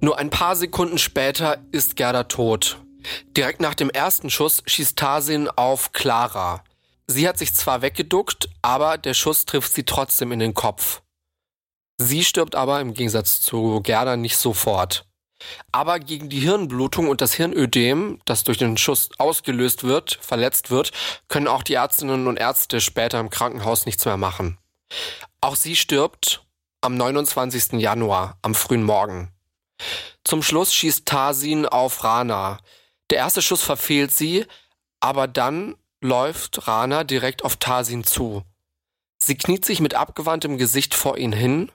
Nur 0.01 0.17
ein 0.17 0.31
paar 0.31 0.57
Sekunden 0.57 0.97
später 0.97 1.59
ist 1.71 1.97
Gerda 1.97 2.25
tot. 2.25 2.79
Direkt 3.37 3.61
nach 3.61 3.75
dem 3.75 3.91
ersten 3.91 4.31
Schuss 4.31 4.63
schießt 4.65 4.97
Tarsin 4.97 5.51
auf 5.51 5.93
Clara. 5.93 6.65
Sie 7.07 7.29
hat 7.29 7.37
sich 7.37 7.53
zwar 7.53 7.83
weggeduckt, 7.83 8.49
aber 8.63 8.97
der 8.97 9.13
Schuss 9.13 9.45
trifft 9.45 9.75
sie 9.75 9.85
trotzdem 9.85 10.33
in 10.33 10.39
den 10.39 10.55
Kopf. 10.55 11.03
Sie 11.99 12.25
stirbt 12.25 12.55
aber 12.55 12.81
im 12.81 12.95
Gegensatz 12.95 13.43
zu 13.43 13.83
Gerda 13.83 14.17
nicht 14.17 14.39
sofort. 14.39 15.05
Aber 15.73 15.99
gegen 15.99 16.29
die 16.29 16.41
Hirnblutung 16.41 17.09
und 17.09 17.21
das 17.21 17.35
Hirnödem, 17.35 18.21
das 18.25 18.45
durch 18.45 18.59
den 18.59 18.77
Schuss 18.77 19.11
ausgelöst 19.19 19.85
wird, 19.85 20.19
verletzt 20.21 20.71
wird, 20.71 20.93
können 21.29 21.49
auch 21.49 21.63
die 21.63 21.75
Ärztinnen 21.75 22.27
und 22.27 22.39
Ärzte 22.39 22.81
später 22.81 23.21
im 23.21 23.31
Krankenhaus 23.31 23.87
nichts 23.87 24.05
mehr 24.05 24.17
machen. 24.17 24.59
Auch 25.41 25.57
sie 25.57 25.77
stirbt 25.77 26.45
am 26.81 26.97
29. 26.97 27.81
Januar, 27.81 28.39
am 28.43 28.55
frühen 28.55 28.85
Morgen. 28.85 29.33
Zum 30.23 30.43
Schluss 30.43 30.75
schießt 30.75 31.07
Tarsin 31.07 31.67
auf 31.67 32.05
Rana. 32.05 32.59
Der 33.11 33.19
erste 33.19 33.43
Schuss 33.43 33.63
verfehlt 33.63 34.13
sie, 34.13 34.47
aber 35.01 35.27
dann 35.29 35.77
läuft 36.01 36.67
Rana 36.69 37.05
direkt 37.05 37.45
auf 37.45 37.57
Tarsin 37.57 38.05
zu. 38.05 38.43
Sie 39.19 39.37
kniet 39.37 39.65
sich 39.65 39.81
mit 39.81 39.95
abgewandtem 39.95 40.59
Gesicht 40.59 40.95
vor 40.95 41.17
ihn 41.17 41.33
hin 41.33 41.73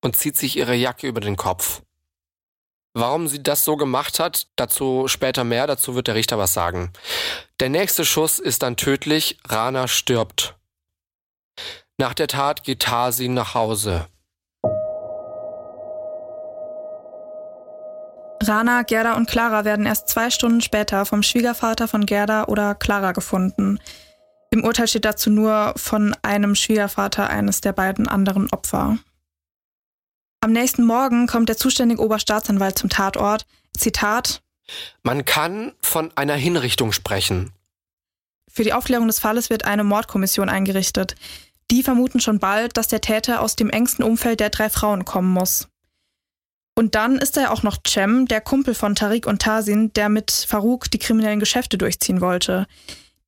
und 0.00 0.16
zieht 0.16 0.36
sich 0.36 0.56
ihre 0.56 0.74
Jacke 0.74 1.06
über 1.06 1.20
den 1.20 1.36
Kopf. 1.36 1.82
Warum 3.00 3.28
sie 3.28 3.40
das 3.40 3.64
so 3.64 3.76
gemacht 3.76 4.18
hat, 4.18 4.48
dazu 4.56 5.06
später 5.06 5.44
mehr, 5.44 5.68
dazu 5.68 5.94
wird 5.94 6.08
der 6.08 6.16
Richter 6.16 6.36
was 6.36 6.52
sagen. 6.52 6.92
Der 7.60 7.68
nächste 7.68 8.04
Schuss 8.04 8.40
ist 8.40 8.64
dann 8.64 8.76
tödlich, 8.76 9.38
Rana 9.46 9.86
stirbt. 9.86 10.56
Nach 11.96 12.12
der 12.12 12.26
Tat 12.26 12.64
geht 12.64 12.80
Tarsin 12.80 13.34
nach 13.34 13.54
Hause. 13.54 14.08
Rana, 18.42 18.82
Gerda 18.82 19.14
und 19.14 19.30
Clara 19.30 19.64
werden 19.64 19.86
erst 19.86 20.08
zwei 20.08 20.30
Stunden 20.30 20.60
später 20.60 21.06
vom 21.06 21.22
Schwiegervater 21.22 21.86
von 21.86 22.04
Gerda 22.04 22.46
oder 22.46 22.74
Clara 22.74 23.12
gefunden. 23.12 23.78
Im 24.50 24.64
Urteil 24.64 24.88
steht 24.88 25.04
dazu 25.04 25.30
nur 25.30 25.72
von 25.76 26.16
einem 26.22 26.56
Schwiegervater 26.56 27.30
eines 27.30 27.60
der 27.60 27.72
beiden 27.72 28.08
anderen 28.08 28.50
Opfer. 28.50 28.98
Am 30.40 30.52
nächsten 30.52 30.84
Morgen 30.84 31.26
kommt 31.26 31.48
der 31.48 31.56
zuständige 31.56 32.02
Oberstaatsanwalt 32.02 32.78
zum 32.78 32.90
Tatort. 32.90 33.44
Zitat: 33.76 34.40
Man 35.02 35.24
kann 35.24 35.72
von 35.80 36.12
einer 36.16 36.34
Hinrichtung 36.34 36.92
sprechen. 36.92 37.52
Für 38.50 38.62
die 38.62 38.72
Aufklärung 38.72 39.08
des 39.08 39.18
Falles 39.18 39.50
wird 39.50 39.64
eine 39.64 39.84
Mordkommission 39.84 40.48
eingerichtet. 40.48 41.16
Die 41.70 41.82
vermuten 41.82 42.20
schon 42.20 42.38
bald, 42.38 42.76
dass 42.76 42.88
der 42.88 43.00
Täter 43.00 43.42
aus 43.42 43.56
dem 43.56 43.68
engsten 43.68 44.04
Umfeld 44.04 44.40
der 44.40 44.50
drei 44.50 44.70
Frauen 44.70 45.04
kommen 45.04 45.32
muss. 45.32 45.68
Und 46.74 46.94
dann 46.94 47.18
ist 47.18 47.36
da 47.36 47.42
ja 47.42 47.50
auch 47.50 47.64
noch 47.64 47.78
Cem, 47.86 48.26
der 48.26 48.40
Kumpel 48.40 48.72
von 48.72 48.94
Tariq 48.94 49.26
und 49.26 49.42
Tarsin, 49.42 49.92
der 49.94 50.08
mit 50.08 50.30
Farouk 50.30 50.88
die 50.90 51.00
kriminellen 51.00 51.40
Geschäfte 51.40 51.76
durchziehen 51.76 52.20
wollte. 52.20 52.66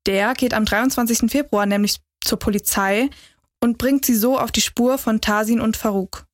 Der 0.07 0.35
geht 0.35 0.55
am 0.55 0.65
23. 0.65 1.31
Februar 1.31 1.67
nämlich 1.67 1.97
zur 2.25 2.39
Polizei 2.39 3.11
und 3.59 3.77
bringt 3.77 4.07
sie 4.07 4.15
so 4.15 4.39
auf 4.39 4.53
die 4.53 4.61
Spur 4.61 4.99
von 4.99 5.21
Tarsin 5.21 5.61
und 5.61 5.77
Farouk. 5.77 6.27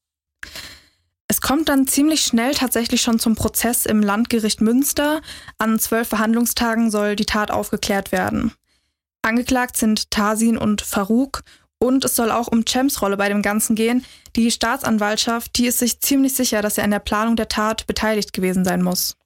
Es 1.28 1.40
kommt 1.40 1.68
dann 1.68 1.86
ziemlich 1.86 2.22
schnell 2.22 2.54
tatsächlich 2.54 3.02
schon 3.02 3.18
zum 3.18 3.34
Prozess 3.34 3.84
im 3.84 4.00
Landgericht 4.00 4.60
Münster. 4.60 5.20
An 5.58 5.78
zwölf 5.78 6.08
Verhandlungstagen 6.08 6.90
soll 6.90 7.16
die 7.16 7.26
Tat 7.26 7.50
aufgeklärt 7.50 8.12
werden. 8.12 8.52
Angeklagt 9.22 9.76
sind 9.76 10.10
Tarsin 10.10 10.56
und 10.56 10.82
Farouk 10.82 11.42
und 11.78 12.04
es 12.04 12.14
soll 12.14 12.30
auch 12.30 12.46
um 12.46 12.64
Chems 12.64 13.02
Rolle 13.02 13.16
bei 13.16 13.28
dem 13.28 13.42
Ganzen 13.42 13.74
gehen. 13.74 14.04
Die 14.36 14.50
Staatsanwaltschaft, 14.50 15.56
die 15.56 15.66
ist 15.66 15.80
sich 15.80 16.00
ziemlich 16.00 16.34
sicher, 16.34 16.62
dass 16.62 16.78
er 16.78 16.84
an 16.84 16.92
der 16.92 17.00
Planung 17.00 17.34
der 17.34 17.48
Tat 17.48 17.86
beteiligt 17.88 18.32
gewesen 18.32 18.64
sein 18.64 18.82
muss. 18.82 19.16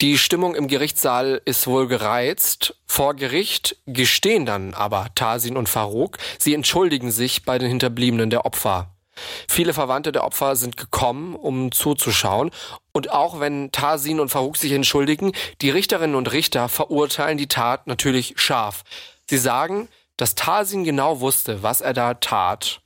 Die 0.00 0.18
Stimmung 0.18 0.54
im 0.54 0.68
Gerichtssaal 0.68 1.40
ist 1.44 1.66
wohl 1.66 1.88
gereizt. 1.88 2.76
Vor 2.86 3.14
Gericht 3.14 3.76
gestehen 3.86 4.44
dann 4.44 4.74
aber 4.74 5.08
Tarsin 5.14 5.56
und 5.56 5.68
Farouk. 5.68 6.18
Sie 6.38 6.54
entschuldigen 6.54 7.10
sich 7.10 7.44
bei 7.44 7.58
den 7.58 7.68
Hinterbliebenen 7.68 8.30
der 8.30 8.44
Opfer. 8.44 8.95
Viele 9.48 9.74
Verwandte 9.74 10.12
der 10.12 10.24
Opfer 10.24 10.56
sind 10.56 10.76
gekommen, 10.76 11.34
um 11.34 11.72
zuzuschauen. 11.72 12.50
Und 12.92 13.10
auch 13.10 13.40
wenn 13.40 13.72
Tarsin 13.72 14.20
und 14.20 14.28
Farouk 14.28 14.56
sich 14.56 14.72
entschuldigen, 14.72 15.32
die 15.60 15.70
Richterinnen 15.70 16.16
und 16.16 16.32
Richter 16.32 16.68
verurteilen 16.68 17.38
die 17.38 17.48
Tat 17.48 17.86
natürlich 17.86 18.34
scharf. 18.36 18.84
Sie 19.28 19.38
sagen, 19.38 19.88
dass 20.16 20.34
Tarsin 20.34 20.84
genau 20.84 21.20
wusste, 21.20 21.62
was 21.62 21.80
er 21.80 21.92
da 21.92 22.14
tat. 22.14 22.80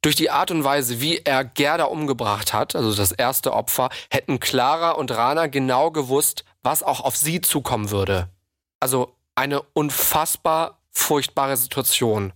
Durch 0.00 0.16
die 0.16 0.30
Art 0.30 0.50
und 0.50 0.64
Weise, 0.64 1.00
wie 1.00 1.18
er 1.18 1.44
Gerda 1.44 1.84
umgebracht 1.84 2.52
hat, 2.52 2.74
also 2.74 2.94
das 2.94 3.12
erste 3.12 3.52
Opfer, 3.52 3.90
hätten 4.10 4.40
Clara 4.40 4.92
und 4.92 5.10
Rana 5.10 5.46
genau 5.46 5.90
gewusst, 5.90 6.44
was 6.62 6.82
auch 6.82 7.00
auf 7.00 7.16
sie 7.16 7.40
zukommen 7.40 7.90
würde. 7.90 8.28
Also 8.80 9.14
eine 9.34 9.62
unfassbar 9.74 10.78
furchtbare 10.90 11.56
Situation. 11.56 12.32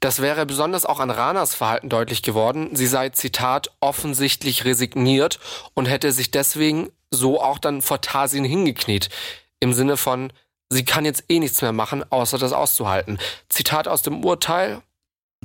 Das 0.00 0.22
wäre 0.22 0.46
besonders 0.46 0.86
auch 0.86 0.98
an 0.98 1.10
Ranas 1.10 1.54
Verhalten 1.54 1.90
deutlich 1.90 2.22
geworden. 2.22 2.74
Sie 2.74 2.86
sei, 2.86 3.10
Zitat, 3.10 3.70
offensichtlich 3.80 4.64
resigniert 4.64 5.38
und 5.74 5.86
hätte 5.86 6.10
sich 6.12 6.30
deswegen 6.30 6.88
so 7.10 7.40
auch 7.40 7.58
dann 7.58 7.82
vor 7.82 8.00
Tarsin 8.00 8.44
hingekniet. 8.44 9.10
Im 9.60 9.74
Sinne 9.74 9.98
von, 9.98 10.32
sie 10.70 10.86
kann 10.86 11.04
jetzt 11.04 11.24
eh 11.28 11.38
nichts 11.38 11.60
mehr 11.60 11.72
machen, 11.72 12.02
außer 12.10 12.38
das 12.38 12.54
auszuhalten. 12.54 13.18
Zitat 13.50 13.88
aus 13.88 14.00
dem 14.00 14.24
Urteil. 14.24 14.80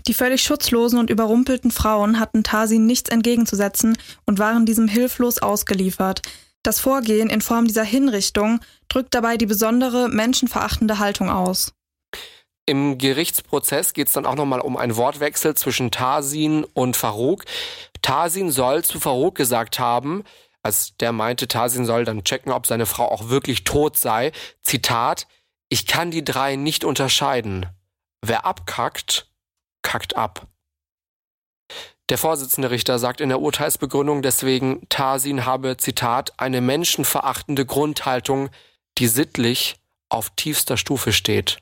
Die 0.08 0.14
völlig 0.14 0.44
schutzlosen 0.44 1.00
und 1.00 1.10
überrumpelten 1.10 1.72
Frauen 1.72 2.20
hatten 2.20 2.44
Tarsin 2.44 2.86
nichts 2.86 3.10
entgegenzusetzen 3.10 3.98
und 4.26 4.40
waren 4.40 4.66
diesem 4.66 4.88
hilflos 4.88 5.40
ausgeliefert. 5.40 6.22
Das 6.64 6.80
Vorgehen 6.80 7.30
in 7.30 7.42
Form 7.42 7.68
dieser 7.68 7.84
Hinrichtung 7.84 8.60
drückt 8.88 9.14
dabei 9.14 9.36
die 9.36 9.46
besondere 9.46 10.08
menschenverachtende 10.08 11.00
Haltung 11.00 11.30
aus. 11.30 11.75
Im 12.68 12.98
Gerichtsprozess 12.98 13.94
geht 13.94 14.08
es 14.08 14.14
dann 14.14 14.26
auch 14.26 14.36
nochmal 14.36 14.60
um 14.60 14.76
einen 14.76 14.96
Wortwechsel 14.96 15.54
zwischen 15.56 15.92
Tarsin 15.92 16.64
und 16.64 16.98
Farouk. 16.98 17.46
Tarsin 18.02 18.50
soll 18.50 18.84
zu 18.84 19.00
Farouk 19.00 19.36
gesagt 19.36 19.78
haben, 19.78 20.24
als 20.64 20.98
der 20.98 21.12
meinte, 21.12 21.48
Tarsin 21.48 21.86
soll 21.86 22.06
dann 22.06 22.24
checken, 22.24 22.52
ob 22.52 22.66
seine 22.66 22.88
Frau 22.88 23.12
auch 23.12 23.30
wirklich 23.30 23.66
tot 23.66 23.98
sei. 23.98 24.32
Zitat, 24.64 25.28
ich 25.70 25.86
kann 25.86 26.10
die 26.10 26.26
drei 26.26 26.56
nicht 26.56 26.84
unterscheiden. 26.84 27.68
Wer 28.22 28.46
abkackt, 28.46 29.30
kackt 29.84 30.16
ab. 30.16 30.48
Der 32.10 32.18
Vorsitzende 32.18 32.72
Richter 32.72 32.98
sagt 32.98 33.22
in 33.22 33.30
der 33.30 33.42
Urteilsbegründung 33.42 34.24
deswegen, 34.24 34.88
Tarsin 34.90 35.46
habe, 35.46 35.78
Zitat, 35.78 36.40
eine 36.40 36.62
menschenverachtende 36.62 37.68
Grundhaltung, 37.68 38.50
die 38.98 39.08
sittlich 39.08 39.76
auf 40.10 40.32
tiefster 40.32 40.78
Stufe 40.78 41.14
steht. 41.14 41.60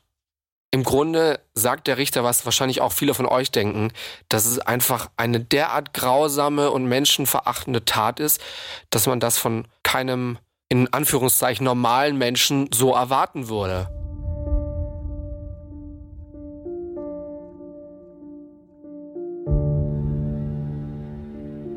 Im 0.74 0.84
Grunde 0.84 1.40
sagt 1.54 1.86
der 1.86 2.00
Richter, 2.00 2.24
was 2.24 2.46
wahrscheinlich 2.46 2.82
auch 2.82 2.94
viele 2.94 3.14
von 3.14 3.28
euch 3.28 3.52
denken, 3.52 3.92
dass 4.28 4.48
es 4.48 4.58
einfach 4.58 5.12
eine 5.18 5.40
derart 5.40 5.94
grausame 5.94 6.72
und 6.72 6.88
menschenverachtende 6.88 7.86
Tat 7.86 8.20
ist, 8.20 8.42
dass 8.90 9.06
man 9.06 9.20
das 9.20 9.38
von 9.38 9.68
keinem 9.84 10.40
in 10.70 10.92
Anführungszeichen 10.92 11.64
normalen 11.64 12.18
Menschen 12.18 12.70
so 12.74 12.92
erwarten 12.92 13.50
würde. 13.50 13.88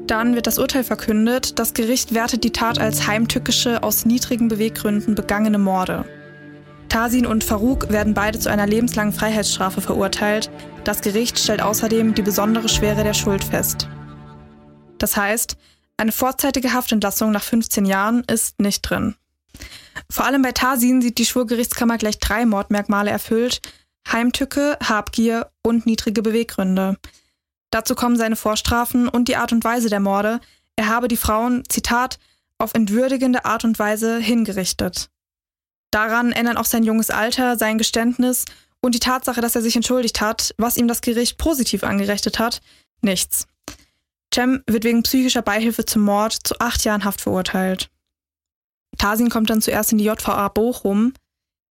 Dann 0.06 0.34
wird 0.36 0.46
das 0.46 0.58
Urteil 0.58 0.84
verkündet. 0.84 1.58
Das 1.58 1.74
Gericht 1.74 2.14
wertet 2.14 2.44
die 2.44 2.52
Tat 2.52 2.78
als 2.78 3.06
heimtückische, 3.06 3.82
aus 3.82 4.06
niedrigen 4.06 4.48
Beweggründen 4.48 5.14
begangene 5.14 5.58
Morde. 5.58 6.06
Tarsin 6.88 7.26
und 7.26 7.44
Farouk 7.44 7.90
werden 7.90 8.14
beide 8.14 8.38
zu 8.38 8.50
einer 8.50 8.66
lebenslangen 8.66 9.12
Freiheitsstrafe 9.12 9.80
verurteilt. 9.80 10.50
Das 10.84 11.00
Gericht 11.00 11.38
stellt 11.38 11.62
außerdem 11.62 12.14
die 12.14 12.22
besondere 12.22 12.68
Schwere 12.68 13.02
der 13.02 13.14
Schuld 13.14 13.44
fest. 13.44 13.88
Das 14.98 15.16
heißt, 15.16 15.56
eine 15.96 16.12
vorzeitige 16.12 16.72
Haftentlassung 16.72 17.30
nach 17.30 17.42
15 17.42 17.86
Jahren 17.86 18.22
ist 18.30 18.60
nicht 18.60 18.82
drin. 18.82 19.16
Vor 20.10 20.26
allem 20.26 20.42
bei 20.42 20.52
Tarsin 20.52 21.00
sieht 21.00 21.18
die 21.18 21.26
Schwurgerichtskammer 21.26 21.98
gleich 21.98 22.18
drei 22.18 22.46
Mordmerkmale 22.46 23.10
erfüllt: 23.10 23.60
Heimtücke, 24.10 24.78
Habgier 24.82 25.50
und 25.62 25.86
niedrige 25.86 26.22
Beweggründe. 26.22 26.96
Dazu 27.70 27.94
kommen 27.94 28.16
seine 28.16 28.36
Vorstrafen 28.36 29.08
und 29.08 29.28
die 29.28 29.36
Art 29.36 29.52
und 29.52 29.64
Weise 29.64 29.88
der 29.88 30.00
Morde. 30.00 30.40
Er 30.76 30.88
habe 30.88 31.08
die 31.08 31.16
Frauen, 31.16 31.64
Zitat, 31.68 32.18
auf 32.58 32.74
entwürdigende 32.74 33.44
Art 33.44 33.64
und 33.64 33.78
Weise 33.78 34.18
hingerichtet. 34.18 35.10
Daran 35.90 36.32
ändern 36.32 36.56
auch 36.56 36.64
sein 36.64 36.84
junges 36.84 37.10
Alter, 37.10 37.56
sein 37.56 37.78
Geständnis 37.78 38.44
und 38.80 38.94
die 38.94 39.00
Tatsache, 39.00 39.40
dass 39.40 39.54
er 39.54 39.62
sich 39.62 39.76
entschuldigt 39.76 40.20
hat, 40.20 40.54
was 40.58 40.76
ihm 40.76 40.88
das 40.88 41.00
Gericht 41.00 41.38
positiv 41.38 41.84
angerechnet 41.84 42.38
hat, 42.38 42.60
nichts. 43.00 43.46
Cem 44.34 44.62
wird 44.66 44.84
wegen 44.84 45.02
psychischer 45.02 45.42
Beihilfe 45.42 45.86
zum 45.86 46.02
Mord 46.02 46.32
zu 46.32 46.58
acht 46.60 46.84
Jahren 46.84 47.04
Haft 47.04 47.22
verurteilt. 47.22 47.88
Tarsin 48.98 49.30
kommt 49.30 49.50
dann 49.50 49.62
zuerst 49.62 49.92
in 49.92 49.98
die 49.98 50.04
JVA 50.04 50.48
Bochum. 50.48 51.14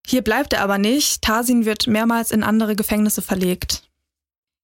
Hier 0.08 0.24
bleibt 0.24 0.54
er 0.54 0.62
aber 0.62 0.78
nicht. 0.78 1.22
Tarsin 1.22 1.66
wird 1.66 1.88
mehrmals 1.88 2.32
in 2.32 2.44
andere 2.44 2.76
Gefängnisse 2.76 3.22
verlegt. 3.22 3.90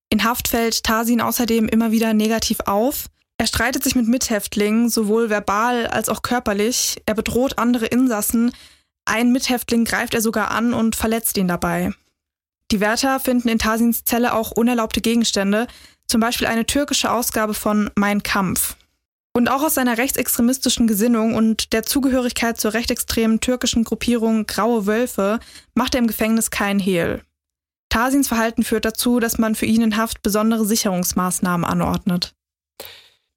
In 0.10 0.24
Haft 0.24 0.48
fällt 0.48 0.84
Tarsin 0.84 1.22
außerdem 1.22 1.67
immer 1.67 1.91
wieder 1.91 2.13
negativ 2.13 2.62
auf. 2.62 3.05
Er 3.38 3.48
streitet 3.48 3.84
sich 3.84 3.96
mit 3.96 4.08
Mithäftlingen, 4.08 4.89
sowohl 4.89 5.29
verbal 5.29 5.88
als 5.88 6.10
auch 6.10 6.22
körperlich. 6.22 7.01
Er 7.05 7.15
bedroht 7.15 7.58
andere 7.58 7.88
Insassen. 7.88 8.51
Ein 9.05 9.31
Mithäftling 9.31 9.86
greift 9.86 10.13
er 10.13 10.22
sogar 10.22 10.51
an 10.51 10.74
und 10.74 10.96
verletzt 10.96 11.38
ihn 11.38 11.48
dabei. 11.48 11.91
Die 12.72 12.79
Wärter 12.79 13.20
finden 13.20 13.50
in 13.50 13.60
Tarsins 13.60 14.05
Zelle 14.05 14.34
auch 14.34 14.51
unerlaubte 14.51 15.01
Gegenstände, 15.01 15.67
zum 16.08 16.22
Beispiel 16.22 16.48
eine 16.48 16.65
türkische 16.65 17.12
Ausgabe 17.12 17.53
von 17.53 17.89
Mein 17.96 18.24
Kampf. 18.24 18.75
Und 19.34 19.50
auch 19.50 19.63
aus 19.63 19.75
seiner 19.75 19.98
rechtsextremistischen 19.98 20.88
Gesinnung 20.88 21.36
und 21.36 21.74
der 21.74 21.84
Zugehörigkeit 21.84 22.60
zur 22.60 22.74
rechtsextremen 22.74 23.39
türkischen 23.39 23.84
Gruppierung 23.84 24.46
Graue 24.46 24.88
Wölfe 24.88 25.39
macht 25.74 25.96
er 25.96 26.00
im 26.00 26.08
Gefängnis 26.08 26.50
kein 26.50 26.79
Hehl. 26.79 27.22
Tarsins 27.89 28.27
Verhalten 28.27 28.63
führt 28.63 28.86
dazu, 28.86 29.20
dass 29.20 29.38
man 29.38 29.55
für 29.55 29.65
ihn 29.65 29.81
in 29.81 29.98
Haft 29.98 30.22
besondere 30.22 30.65
Sicherungsmaßnahmen 30.65 31.65
anordnet. 31.65 32.34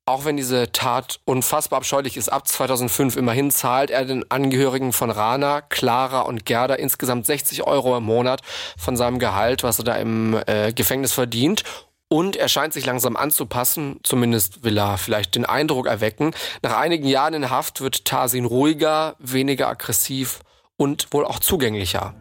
Auch 0.06 0.26
wenn 0.26 0.36
diese 0.36 0.70
Tat 0.70 1.20
unfassbar 1.24 1.78
abscheulich 1.78 2.18
ist, 2.18 2.28
ab 2.28 2.46
2005 2.46 3.16
immerhin 3.16 3.50
zahlt 3.50 3.90
er 3.90 4.04
den 4.04 4.30
Angehörigen 4.30 4.92
von 4.92 5.10
Rana, 5.10 5.62
Clara 5.62 6.20
und 6.20 6.44
Gerda 6.44 6.74
insgesamt 6.74 7.24
60 7.24 7.66
Euro 7.66 7.96
im 7.96 8.04
Monat 8.04 8.42
von 8.76 8.98
seinem 8.98 9.18
Gehalt, 9.18 9.62
was 9.62 9.78
er 9.78 9.84
da 9.84 9.96
im 9.96 10.38
äh, 10.46 10.74
Gefängnis 10.74 11.14
verdient. 11.14 11.62
Und 12.08 12.36
er 12.36 12.50
scheint 12.50 12.74
sich 12.74 12.84
langsam 12.84 13.16
anzupassen, 13.16 13.98
zumindest 14.02 14.62
will 14.62 14.76
er 14.76 14.98
vielleicht 14.98 15.36
den 15.36 15.46
Eindruck 15.46 15.86
erwecken. 15.86 16.34
Nach 16.60 16.76
einigen 16.76 17.06
Jahren 17.06 17.32
in 17.32 17.48
Haft 17.48 17.80
wird 17.80 18.04
Tarsin 18.04 18.44
ruhiger, 18.44 19.16
weniger 19.20 19.68
aggressiv 19.68 20.40
und 20.76 21.14
wohl 21.14 21.24
auch 21.24 21.38
zugänglicher. 21.38 22.14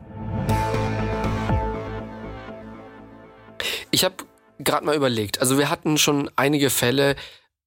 Ich 3.92 4.06
habe 4.06 4.16
gerade 4.60 4.86
mal 4.86 4.96
überlegt, 4.96 5.42
also 5.42 5.58
wir 5.58 5.70
hatten 5.70 5.98
schon 5.98 6.32
einige 6.38 6.70
Fälle, 6.70 7.18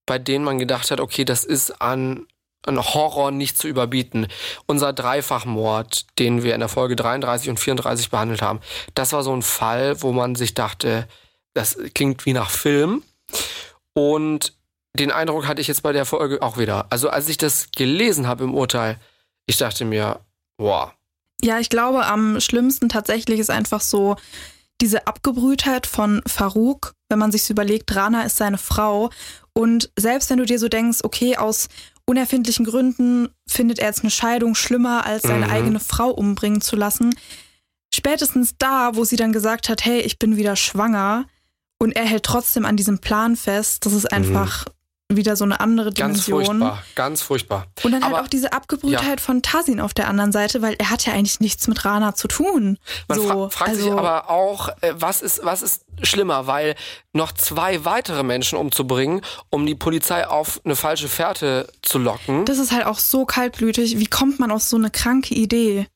bei 0.07 0.19
denen 0.19 0.45
man 0.45 0.59
gedacht 0.59 0.91
hat, 0.91 1.01
okay, 1.01 1.25
das 1.25 1.45
ist 1.45 1.83
an, 1.83 2.27
an 2.65 2.83
Horror 2.83 3.31
nicht 3.31 3.59
zu 3.59 3.69
überbieten. 3.69 4.29
Unser 4.67 4.93
Dreifachmord, 4.93 6.07
den 6.19 6.43
wir 6.43 6.55
in 6.55 6.61
der 6.61 6.69
Folge 6.69 6.97
33 6.97 7.51
und 7.51 7.61
34 7.61 8.11
behandelt 8.11 8.43
haben, 8.43 8.61
das 8.95 9.13
war 9.13 9.23
so 9.23 9.35
ein 9.35 9.43
Fall, 9.43 10.01
wo 10.03 10.13
man 10.13 10.37
sich 10.37 10.55
dachte, 10.55 11.09
das 11.55 11.77
klingt 11.95 12.25
wie 12.27 12.33
nach 12.33 12.51
Film. 12.51 13.03
Und 13.93 14.55
den 14.95 15.11
Eindruck 15.11 15.47
hatte 15.47 15.61
ich 15.61 15.69
jetzt 15.69 15.83
bei 15.83 15.93
der 15.93 16.07
Folge 16.07 16.41
auch 16.43 16.59
wieder. 16.59 16.87
Also 16.91 17.11
als 17.11 17.29
ich 17.29 17.39
das 17.39 17.69
gelesen 17.75 18.27
habe 18.27 18.45
im 18.45 18.55
Urteil, 18.55 18.99
ich 19.47 19.57
dachte 19.59 19.85
mir, 19.85 20.21
wow. 20.59 20.93
Ja, 21.43 21.59
ich 21.59 21.69
glaube, 21.69 22.07
am 22.07 22.41
schlimmsten 22.41 22.89
tatsächlich 22.89 23.41
ist 23.41 23.51
einfach 23.51 23.81
so 23.81 24.17
diese 24.81 25.07
Abgebrühtheit 25.07 25.87
von 25.87 26.23
Farouk, 26.27 26.93
wenn 27.09 27.19
man 27.19 27.33
sich 27.33 27.49
überlegt, 27.49 27.95
Rana 27.95 28.23
ist 28.23 28.37
seine 28.37 28.59
Frau 28.59 29.11
und 29.57 29.91
selbst 29.99 30.29
wenn 30.29 30.37
du 30.37 30.45
dir 30.45 30.59
so 30.59 30.69
denkst, 30.69 30.99
okay, 31.03 31.39
aus 31.39 31.69
unerfindlichen 32.05 32.67
Gründen 32.67 33.31
findet 33.49 33.79
er 33.79 33.87
jetzt 33.87 34.03
eine 34.03 34.11
Scheidung 34.11 34.55
schlimmer, 34.55 35.07
als 35.07 35.23
seine 35.23 35.47
mhm. 35.47 35.51
eigene 35.51 35.81
Frau 35.81 36.11
umbringen 36.11 36.61
zu 36.61 36.77
lassen, 36.77 37.15
spätestens 37.93 38.57
da, 38.59 38.97
wo 38.97 39.05
sie 39.05 39.17
dann 39.17 39.33
gesagt 39.33 39.71
hat, 39.71 39.87
hey, 39.87 40.01
ich 40.01 40.19
bin 40.19 40.37
wieder 40.37 40.57
schwanger 40.57 41.25
und 41.79 41.97
er 41.97 42.05
hält 42.05 42.25
trotzdem 42.25 42.67
an 42.67 42.77
diesem 42.77 42.99
Plan 42.99 43.35
fest, 43.35 43.87
das 43.87 43.95
ist 43.95 44.11
mhm. 44.11 44.17
einfach 44.19 44.67
mhm. 44.67 44.73
Wieder 45.09 45.37
so 45.37 45.45
eine 45.45 45.61
andere 45.61 45.93
Dimension. 45.93 46.39
Ganz 46.39 46.49
furchtbar, 46.49 46.83
ganz 46.95 47.23
furchtbar. 47.23 47.67
Und 47.85 47.93
dann 47.93 48.03
Aber, 48.03 48.17
halt 48.17 48.25
auch 48.25 48.29
diese 48.29 48.53
Abgebrühtheit 48.53 49.21
ja. 49.21 49.25
von 49.25 49.41
Tasin 49.41 49.81
auf 49.81 49.95
der 49.95 50.09
anderen 50.09 50.33
Seite, 50.33 50.63
weil 50.63 50.75
er 50.79 50.91
hat 50.91 51.07
ja 51.07 51.13
eigentlich 51.13 51.39
nichts 51.39 51.69
mit 51.69 51.85
Rana 51.85 52.15
zu 52.15 52.27
tun. 52.27 52.79
Man 53.07 53.19
so, 53.19 53.29
fra 53.29 53.49
fragt 53.51 53.71
also, 53.71 53.83
sich 53.83 53.93
aber 53.93 54.29
auch, 54.31 54.69
äh, 54.81 54.95
was 54.97 55.23
ist, 55.23 55.45
was 55.45 55.63
ist 55.63 55.85
schlimmer, 56.03 56.49
weil 56.49 56.75
noch 57.13 57.33
zwei 57.33 57.85
weitere 57.85 58.25
Menschen 58.25 58.59
umzubringen, 58.59 59.21
um 59.49 59.65
die 59.65 59.77
Polizei 59.77 60.27
auf 60.27 60.61
eine 60.65 60.75
falsche 60.75 61.09
Fährte 61.09 61.69
zu 61.83 61.99
locken. 61.99 62.45
Das 62.45 62.59
ist 62.59 62.73
halt 62.73 62.87
auch 62.87 62.99
so 62.99 63.25
kaltblütig. 63.25 63.99
Wie 63.99 64.07
kommt 64.07 64.41
man 64.41 64.51
auf 64.51 64.63
so 64.63 64.77
eine 64.77 64.91
kranke 64.91 65.35
Idee? 65.35 65.87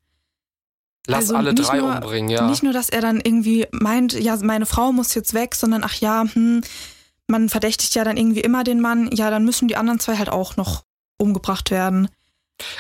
Lass 1.07 1.23
also 1.23 1.37
alle 1.37 1.55
drei 1.55 1.79
nur, 1.79 1.96
umbringen, 1.96 2.31
ja. 2.31 2.46
Nicht 2.49 2.62
nur, 2.62 2.73
dass 2.73 2.88
er 2.88 3.01
dann 3.01 3.20
irgendwie 3.20 3.66
meint, 3.73 4.12
ja, 4.12 4.37
meine 4.37 4.66
Frau 4.66 4.92
muss 4.92 5.14
jetzt 5.14 5.35
weg, 5.35 5.57
sondern 5.57 5.83
ach 5.83 5.94
ja, 5.94 6.25
hm, 6.33 6.62
man 7.31 7.49
verdächtigt 7.49 7.95
ja 7.95 8.05
dann 8.05 8.16
irgendwie 8.16 8.40
immer 8.40 8.64
den 8.64 8.81
Mann, 8.81 9.11
ja, 9.12 9.31
dann 9.31 9.45
müssen 9.45 9.69
die 9.69 9.77
anderen 9.77 10.01
zwei 10.01 10.16
halt 10.16 10.29
auch 10.29 10.57
noch 10.57 10.85
umgebracht 11.19 11.71
werden. 11.71 12.09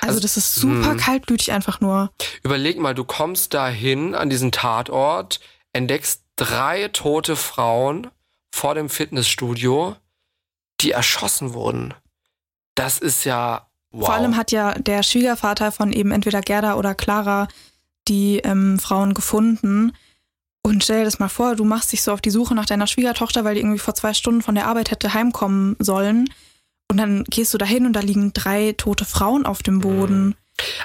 Also, 0.00 0.08
also 0.08 0.20
das 0.20 0.36
ist 0.36 0.54
super 0.54 0.90
hm. 0.90 0.96
kaltblütig 0.98 1.52
einfach 1.52 1.80
nur. 1.80 2.10
Überleg 2.42 2.78
mal, 2.78 2.94
du 2.94 3.04
kommst 3.04 3.54
dahin 3.54 4.14
an 4.14 4.28
diesen 4.30 4.52
Tatort, 4.52 5.40
entdeckst 5.72 6.22
drei 6.36 6.88
tote 6.88 7.36
Frauen 7.36 8.10
vor 8.52 8.74
dem 8.74 8.88
Fitnessstudio, 8.88 9.96
die 10.80 10.92
erschossen 10.92 11.54
wurden. 11.54 11.94
Das 12.74 12.98
ist 12.98 13.24
ja 13.24 13.68
wow. 13.90 14.06
Vor 14.06 14.14
allem 14.14 14.36
hat 14.36 14.52
ja 14.52 14.74
der 14.74 15.02
Schwiegervater 15.02 15.72
von 15.72 15.92
eben 15.92 16.10
entweder 16.12 16.40
Gerda 16.40 16.74
oder 16.74 16.94
Clara 16.94 17.48
die 18.08 18.38
ähm, 18.38 18.78
Frauen 18.78 19.14
gefunden. 19.14 19.92
Und 20.62 20.84
stell 20.84 20.98
dir 20.98 21.04
das 21.04 21.18
mal 21.18 21.28
vor, 21.28 21.56
du 21.56 21.64
machst 21.64 21.92
dich 21.92 22.02
so 22.02 22.12
auf 22.12 22.20
die 22.20 22.30
Suche 22.30 22.54
nach 22.54 22.66
deiner 22.66 22.86
Schwiegertochter, 22.86 23.44
weil 23.44 23.54
die 23.54 23.60
irgendwie 23.60 23.78
vor 23.78 23.94
zwei 23.94 24.14
Stunden 24.14 24.42
von 24.42 24.54
der 24.54 24.66
Arbeit 24.66 24.90
hätte 24.90 25.14
heimkommen 25.14 25.76
sollen. 25.78 26.28
Und 26.90 26.96
dann 26.96 27.24
gehst 27.24 27.54
du 27.54 27.58
dahin 27.58 27.86
und 27.86 27.94
da 27.94 28.00
liegen 28.00 28.32
drei 28.32 28.74
tote 28.76 29.04
Frauen 29.04 29.46
auf 29.46 29.62
dem 29.62 29.80
Boden. 29.80 30.26
Mhm. 30.26 30.34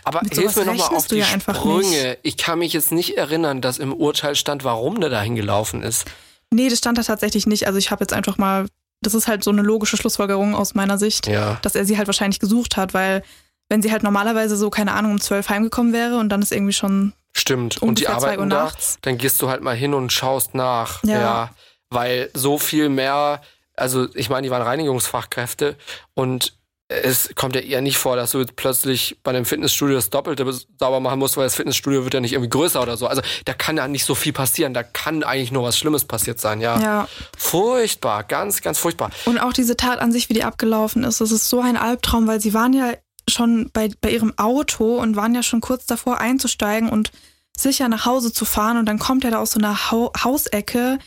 Aber 0.04 0.22
hilf 0.22 0.56
mir 0.56 0.66
nochmal 0.66 0.96
auf 0.96 1.08
die 1.08 1.18
ja 1.18 1.26
Sprünge. 1.26 2.18
Ich 2.22 2.38
kann 2.38 2.60
mich 2.60 2.74
jetzt 2.74 2.92
nicht 2.92 3.18
erinnern, 3.18 3.62
dass 3.62 3.78
im 3.78 3.94
Urteil 3.94 4.36
stand, 4.36 4.64
warum 4.64 5.02
der 5.02 5.10
dahin 5.10 5.36
gelaufen 5.36 5.84
ist. 5.84 6.06
Nee, 6.52 6.70
das 6.70 6.78
stand 6.78 6.98
da 6.98 7.04
tatsächlich 7.04 7.48
nicht. 7.48 7.68
Also 7.68 7.78
ich 7.78 7.92
habe 7.92 8.04
jetzt 8.04 8.14
einfach 8.14 8.38
mal, 8.38 8.68
das 9.02 9.14
ist 9.14 9.28
halt 9.28 9.44
so 9.44 9.52
eine 9.52 9.62
logische 9.62 9.98
Schlussfolgerung 9.98 10.56
aus 10.56 10.76
meiner 10.76 10.98
Sicht, 10.98 11.28
ja. 11.28 11.58
dass 11.62 11.76
er 11.76 11.86
sie 11.86 11.98
halt 11.98 12.08
wahrscheinlich 12.08 12.40
gesucht 12.40 12.78
hat, 12.78 12.94
weil 12.94 13.24
wenn 13.70 13.82
sie 13.82 13.92
halt 13.92 14.04
normalerweise 14.04 14.56
so, 14.58 14.70
keine 14.70 14.94
Ahnung, 14.94 15.14
um 15.14 15.22
zwölf 15.22 15.50
heimgekommen 15.50 15.94
wäre 15.94 16.18
und 16.18 16.30
dann 16.30 16.42
ist 16.42 16.52
irgendwie 16.52 16.74
schon 16.74 17.14
Stimmt. 17.38 17.82
Und 17.82 18.00
die 18.00 18.08
arbeiten 18.08 18.50
da, 18.50 18.72
dann 19.02 19.18
gehst 19.18 19.42
du 19.42 19.50
halt 19.50 19.62
mal 19.62 19.76
hin 19.76 19.94
und 19.94 20.14
schaust 20.14 20.56
nach. 20.56 21.04
Ja. 21.04 21.20
ja. 21.20 21.50
Weil 21.90 22.30
so 22.34 22.58
viel 22.58 22.88
mehr, 22.88 23.42
also 23.76 24.08
ich 24.16 24.30
meine, 24.30 24.48
die 24.48 24.52
waren 24.52 24.62
Reinigungsfachkräfte 24.62 25.76
und 26.14 26.54
es 26.88 27.34
kommt 27.36 27.56
ja 27.56 27.62
eher 27.62 27.82
nicht 27.82 27.98
vor, 27.98 28.16
dass 28.16 28.32
du 28.32 28.40
jetzt 28.40 28.56
plötzlich 28.56 29.18
bei 29.24 29.32
einem 29.32 29.46
Fitnessstudio 29.46 29.96
das 29.96 30.12
Doppelte 30.12 30.50
sauber 30.80 31.00
machen 31.00 31.18
musst, 31.18 31.36
weil 31.36 31.46
das 31.46 31.56
Fitnessstudio 31.56 32.04
wird 32.04 32.14
ja 32.14 32.20
nicht 32.20 32.34
irgendwie 32.34 32.50
größer 32.50 32.82
oder 32.82 32.96
so. 32.96 33.08
Also 33.08 33.22
da 33.46 33.54
kann 33.54 33.76
ja 33.78 33.88
nicht 33.88 34.06
so 34.06 34.14
viel 34.14 34.34
passieren. 34.34 34.74
Da 34.74 34.84
kann 34.84 35.24
eigentlich 35.24 35.52
nur 35.52 35.64
was 35.64 35.80
Schlimmes 35.80 36.06
passiert 36.06 36.40
sein, 36.40 36.62
ja. 36.62 36.80
Ja. 36.80 37.08
Furchtbar, 37.38 38.24
ganz, 38.24 38.62
ganz 38.62 38.78
furchtbar. 38.78 39.10
Und 39.26 39.40
auch 39.40 39.52
diese 39.52 39.76
Tat 39.76 40.00
an 40.00 40.12
sich, 40.12 40.30
wie 40.30 40.36
die 40.36 40.44
abgelaufen 40.44 41.04
ist, 41.04 41.22
das 41.22 41.32
ist 41.32 41.50
so 41.50 41.60
ein 41.60 41.76
Albtraum, 41.76 42.28
weil 42.28 42.40
sie 42.40 42.54
waren 42.54 42.74
ja 42.74 42.94
schon 43.30 43.70
bei, 43.74 43.90
bei 44.02 44.12
ihrem 44.12 44.38
Auto 44.38 44.98
und 44.98 45.16
waren 45.16 45.36
ja 45.36 45.44
schon 45.44 45.62
kurz 45.62 45.86
davor 45.86 46.20
einzusteigen 46.20 46.90
und 46.90 47.12
sicher 47.58 47.88
nach 47.90 48.06
Hause 48.06 48.34
zu 48.34 48.46
fahren 48.46 48.78
und 48.78 48.86
dann 48.86 49.00
kommt 49.00 49.24
er 49.24 49.32
da 49.32 49.40
aus 49.40 49.52
so 49.52 49.60
einer 49.60 49.92
ha 49.92 50.12
Hausecke. 50.24 51.00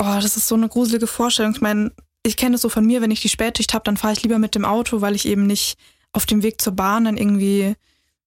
Oh, 0.00 0.18
das 0.20 0.36
ist 0.36 0.48
so 0.48 0.54
eine 0.54 0.68
gruselige 0.68 1.06
Vorstellung. 1.06 1.52
Ich 1.52 1.60
meine, 1.60 1.92
ich 2.22 2.36
kenne 2.36 2.56
es 2.56 2.60
so 2.60 2.68
von 2.68 2.84
mir, 2.84 3.00
wenn 3.00 3.10
ich 3.10 3.20
die 3.20 3.28
Spätschicht 3.28 3.72
habe, 3.72 3.84
dann 3.84 3.96
fahre 3.96 4.12
ich 4.12 4.22
lieber 4.22 4.38
mit 4.38 4.54
dem 4.54 4.64
Auto, 4.64 5.00
weil 5.00 5.14
ich 5.14 5.26
eben 5.26 5.46
nicht 5.46 5.78
auf 6.12 6.26
dem 6.26 6.42
Weg 6.42 6.60
zur 6.60 6.74
Bahn 6.74 7.04
dann 7.04 7.16
irgendwie 7.16 7.74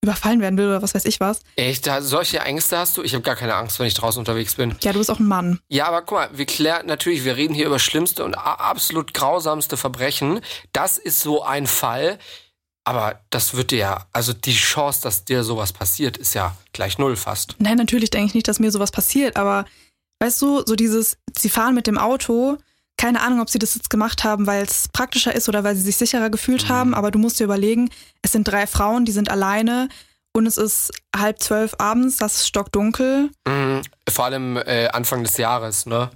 überfallen 0.02 0.40
werden 0.40 0.58
will 0.58 0.68
oder 0.68 0.82
was 0.82 0.96
weiß 0.96 1.06
ich 1.06 1.20
was. 1.20 1.42
Echt? 1.58 1.90
Solche 2.00 2.40
Ängste 2.40 2.78
hast 2.78 2.96
du? 2.96 3.04
Ich 3.04 3.14
habe 3.14 3.22
gar 3.22 3.36
keine 3.36 3.56
Angst, 3.56 3.80
wenn 3.80 3.88
ich 3.88 3.96
draußen 3.96 4.20
unterwegs 4.20 4.56
bin. 4.56 4.76
Ja, 4.82 4.94
du 4.94 5.00
bist 5.00 5.12
auch 5.12 5.20
ein 5.20 5.28
Mann. 5.28 5.60
Ja, 5.68 5.88
aber 5.88 6.02
guck 6.04 6.18
mal, 6.18 6.30
wir 6.32 6.46
klären 6.46 6.88
natürlich, 6.88 7.26
wir 7.26 7.36
reden 7.36 7.54
hier 7.54 7.66
über 7.66 7.80
schlimmste 7.80 8.24
und 8.24 8.36
absolut 8.36 9.14
grausamste 9.14 9.76
Verbrechen. 9.76 10.40
Das 10.72 10.98
ist 10.98 11.20
so 11.20 11.44
ein 11.44 11.68
Fall. 11.68 12.18
Aber 12.90 13.20
das 13.30 13.54
wird 13.54 13.70
dir 13.70 13.78
ja, 13.78 14.06
also 14.14 14.34
die 14.34 14.52
Chance, 14.52 15.02
dass 15.04 15.24
dir 15.24 15.44
sowas 15.44 15.72
passiert, 15.72 16.18
ist 16.18 16.34
ja 16.34 16.58
gleich 16.74 16.98
null 16.98 17.16
fast. 17.16 17.56
Nein, 17.60 17.78
natürlich 17.78 18.10
denke 18.10 18.30
ich 18.30 18.34
nicht, 18.34 18.48
dass 18.48 18.58
mir 18.58 18.72
sowas 18.72 18.90
passiert, 18.90 19.38
aber 19.38 19.66
weißt 20.18 20.42
du, 20.42 20.64
so 20.66 20.76
dieses, 20.76 21.16
sie 21.38 21.52
fahren 21.52 21.76
mit 21.76 21.86
dem 21.86 22.00
Auto, 22.00 22.58
keine 22.98 23.22
Ahnung, 23.22 23.42
ob 23.42 23.50
sie 23.52 23.60
das 23.60 23.76
jetzt 23.76 23.92
gemacht 23.92 24.24
haben, 24.24 24.48
weil 24.48 24.64
es 24.64 24.88
praktischer 24.88 25.36
ist 25.36 25.48
oder 25.48 25.64
weil 25.64 25.76
sie 25.76 25.84
sich 25.84 25.98
sicherer 25.98 26.32
gefühlt 26.32 26.64
mhm. 26.64 26.70
haben, 26.70 26.94
aber 26.96 27.12
du 27.12 27.20
musst 27.20 27.40
dir 27.40 27.44
überlegen, 27.44 27.92
es 28.24 28.32
sind 28.32 28.48
drei 28.48 28.66
Frauen, 28.66 29.06
die 29.06 29.12
sind 29.12 29.30
alleine 29.30 29.88
und 30.34 30.46
es 30.46 30.58
ist 30.58 30.92
halb 31.16 31.42
zwölf 31.42 31.76
abends, 31.80 32.18
das 32.18 32.38
ist 32.38 32.48
stockdunkel. 32.48 33.30
Mhm. 33.48 33.82
Vor 34.10 34.26
allem 34.26 34.58
äh, 34.58 34.88
Anfang 34.90 35.24
des 35.24 35.38
Jahres, 35.38 35.86
ne? 35.86 36.10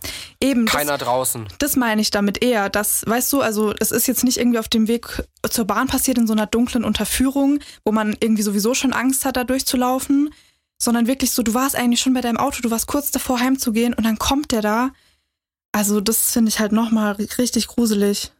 eben. 0.44 0.66
Keiner 0.66 0.98
das, 0.98 1.08
draußen. 1.08 1.48
Das 1.60 1.76
meine 1.76 2.02
ich 2.02 2.12
damit 2.12 2.44
eher. 2.44 2.70
Das, 2.70 3.04
weißt 3.08 3.32
du, 3.34 3.42
also 3.42 3.74
es 3.80 3.92
ist 3.92 4.08
jetzt 4.08 4.24
nicht 4.24 4.38
irgendwie 4.38 4.60
auf 4.60 4.68
dem 4.68 4.88
Weg 4.88 5.24
zur 5.50 5.66
Bahn 5.66 5.88
passiert 5.88 6.18
in 6.18 6.28
so 6.28 6.34
einer 6.34 6.46
dunklen 6.46 6.84
Unterführung, 6.84 7.60
wo 7.86 7.92
man 7.92 8.16
irgendwie 8.20 8.44
sowieso 8.44 8.74
schon 8.74 8.94
Angst 8.94 9.26
hat, 9.26 9.38
da 9.38 9.44
durchzulaufen, 9.44 10.34
sondern 10.78 11.08
wirklich 11.08 11.32
so, 11.32 11.44
du 11.44 11.54
warst 11.54 11.76
eigentlich 11.76 12.02
schon 12.02 12.14
bei 12.14 12.22
deinem 12.22 12.38
Auto, 12.38 12.62
du 12.62 12.72
warst 12.72 12.88
kurz 12.88 13.12
davor 13.12 13.40
heimzugehen 13.40 13.94
und 13.94 14.04
dann 14.04 14.20
kommt 14.20 14.52
der 14.52 14.62
da. 14.62 14.92
Also 15.72 16.02
das 16.02 16.32
finde 16.32 16.50
ich 16.50 16.60
halt 16.60 16.72
nochmal 16.72 17.14
richtig 17.14 17.68
gruselig. 17.68 18.32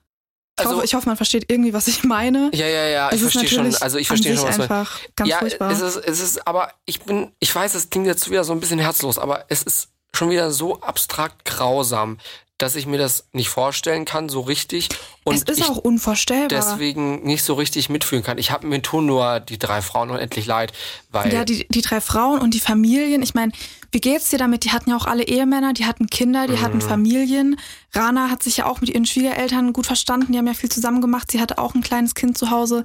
Ich, 0.60 0.66
Also- 0.66 0.76
hoffe, 0.78 0.86
ich 0.86 0.94
hoffe, 0.94 1.08
man 1.10 1.18
versteht 1.18 1.46
irgendwie, 1.50 1.74
was 1.74 1.88
ich 1.88 2.04
meine. 2.04 2.52
Ja, 2.54 2.68
ja, 2.68 2.86
ja, 2.88 3.10
Es 3.10 3.16
ich 3.16 3.22
verstehe 3.22 3.48
schon. 3.48 3.58
natürlich 3.64 3.82
Also 3.82 3.98
ich 3.98 4.08
verstehe 4.08 4.36
schon, 4.38 4.48
was 4.48 4.60
einfach 4.60 5.00
ganz 5.16 5.30
ja, 5.30 5.40
furchtbar. 5.40 5.72
es 5.72 5.82
ist, 5.82 5.96
es 5.98 6.20
ist, 6.20 6.48
aber 6.48 6.72
ich 6.86 7.02
bin, 7.02 7.32
ich 7.40 7.54
weiß, 7.54 7.74
es 7.74 7.90
klingt 7.90 8.06
jetzt 8.06 8.30
wieder 8.30 8.44
so 8.44 8.54
ein 8.54 8.60
bisschen 8.60 8.78
herzlos, 8.80 9.18
aber 9.18 9.46
es 9.50 9.64
ist 9.64 9.90
schon 10.16 10.30
wieder 10.30 10.52
so 10.52 10.80
abstrakt 10.82 11.44
grausam, 11.46 12.20
dass 12.60 12.76
ich 12.76 12.86
mir 12.86 13.00
das 13.00 13.26
nicht 13.34 13.50
vorstellen 13.50 14.06
kann, 14.06 14.30
so 14.30 14.42
richtig. 14.42 14.90
Und 15.24 15.36
es 15.36 15.42
ist 15.42 15.68
auch 15.68 15.78
unvorstellbar. 15.78 16.48
deswegen 16.50 17.24
nicht 17.24 17.44
so 17.44 17.56
richtig 17.56 17.90
mitfühlen 17.90 18.24
kann. 18.24 18.38
Ich 18.38 18.52
habe 18.52 18.68
mir 18.68 18.80
tun 18.84 19.08
nur 19.08 19.40
die 19.40 19.58
drei 19.58 19.82
Frauen 19.82 20.12
unendlich 20.12 20.46
leid, 20.46 20.72
weil 21.10 21.34
Ja, 21.34 21.46
die, 21.46 21.68
die 21.68 21.82
drei 21.82 22.00
Frauen 22.00 22.40
und 22.40 22.54
die 22.54 22.60
Familien. 22.60 23.24
Ich 23.24 23.34
meine, 23.34 23.52
wie 23.94 24.02
geht's 24.02 24.30
dir 24.30 24.40
damit? 24.40 24.64
Die 24.66 24.72
hatten 24.72 24.90
ja 24.90 24.98
auch 24.98 25.06
alle 25.06 25.24
Ehemänner, 25.24 25.74
die 25.74 25.86
hatten 25.86 26.08
Kinder, 26.08 26.48
die 26.48 26.54
Mhm. 26.54 26.62
hatten 26.62 26.82
Familien. 26.82 27.60
Rana 27.94 28.30
hat 28.30 28.44
sich 28.44 28.58
ja 28.58 28.66
auch 28.66 28.82
mit 28.82 28.90
ihren 28.90 29.06
Schwiegereltern 29.06 29.72
gut 29.72 29.86
verstanden. 29.86 30.32
Die 30.34 30.38
haben 30.38 30.48
ja 30.48 30.54
viel 30.56 30.72
zusammen 30.72 31.00
gemacht. 31.00 31.32
Sie 31.32 31.40
hatte 31.40 31.58
auch 31.60 31.76
ein 31.76 31.82
kleines 31.82 32.16
Kind 32.16 32.38
zu 32.38 32.50
Hause. 32.50 32.84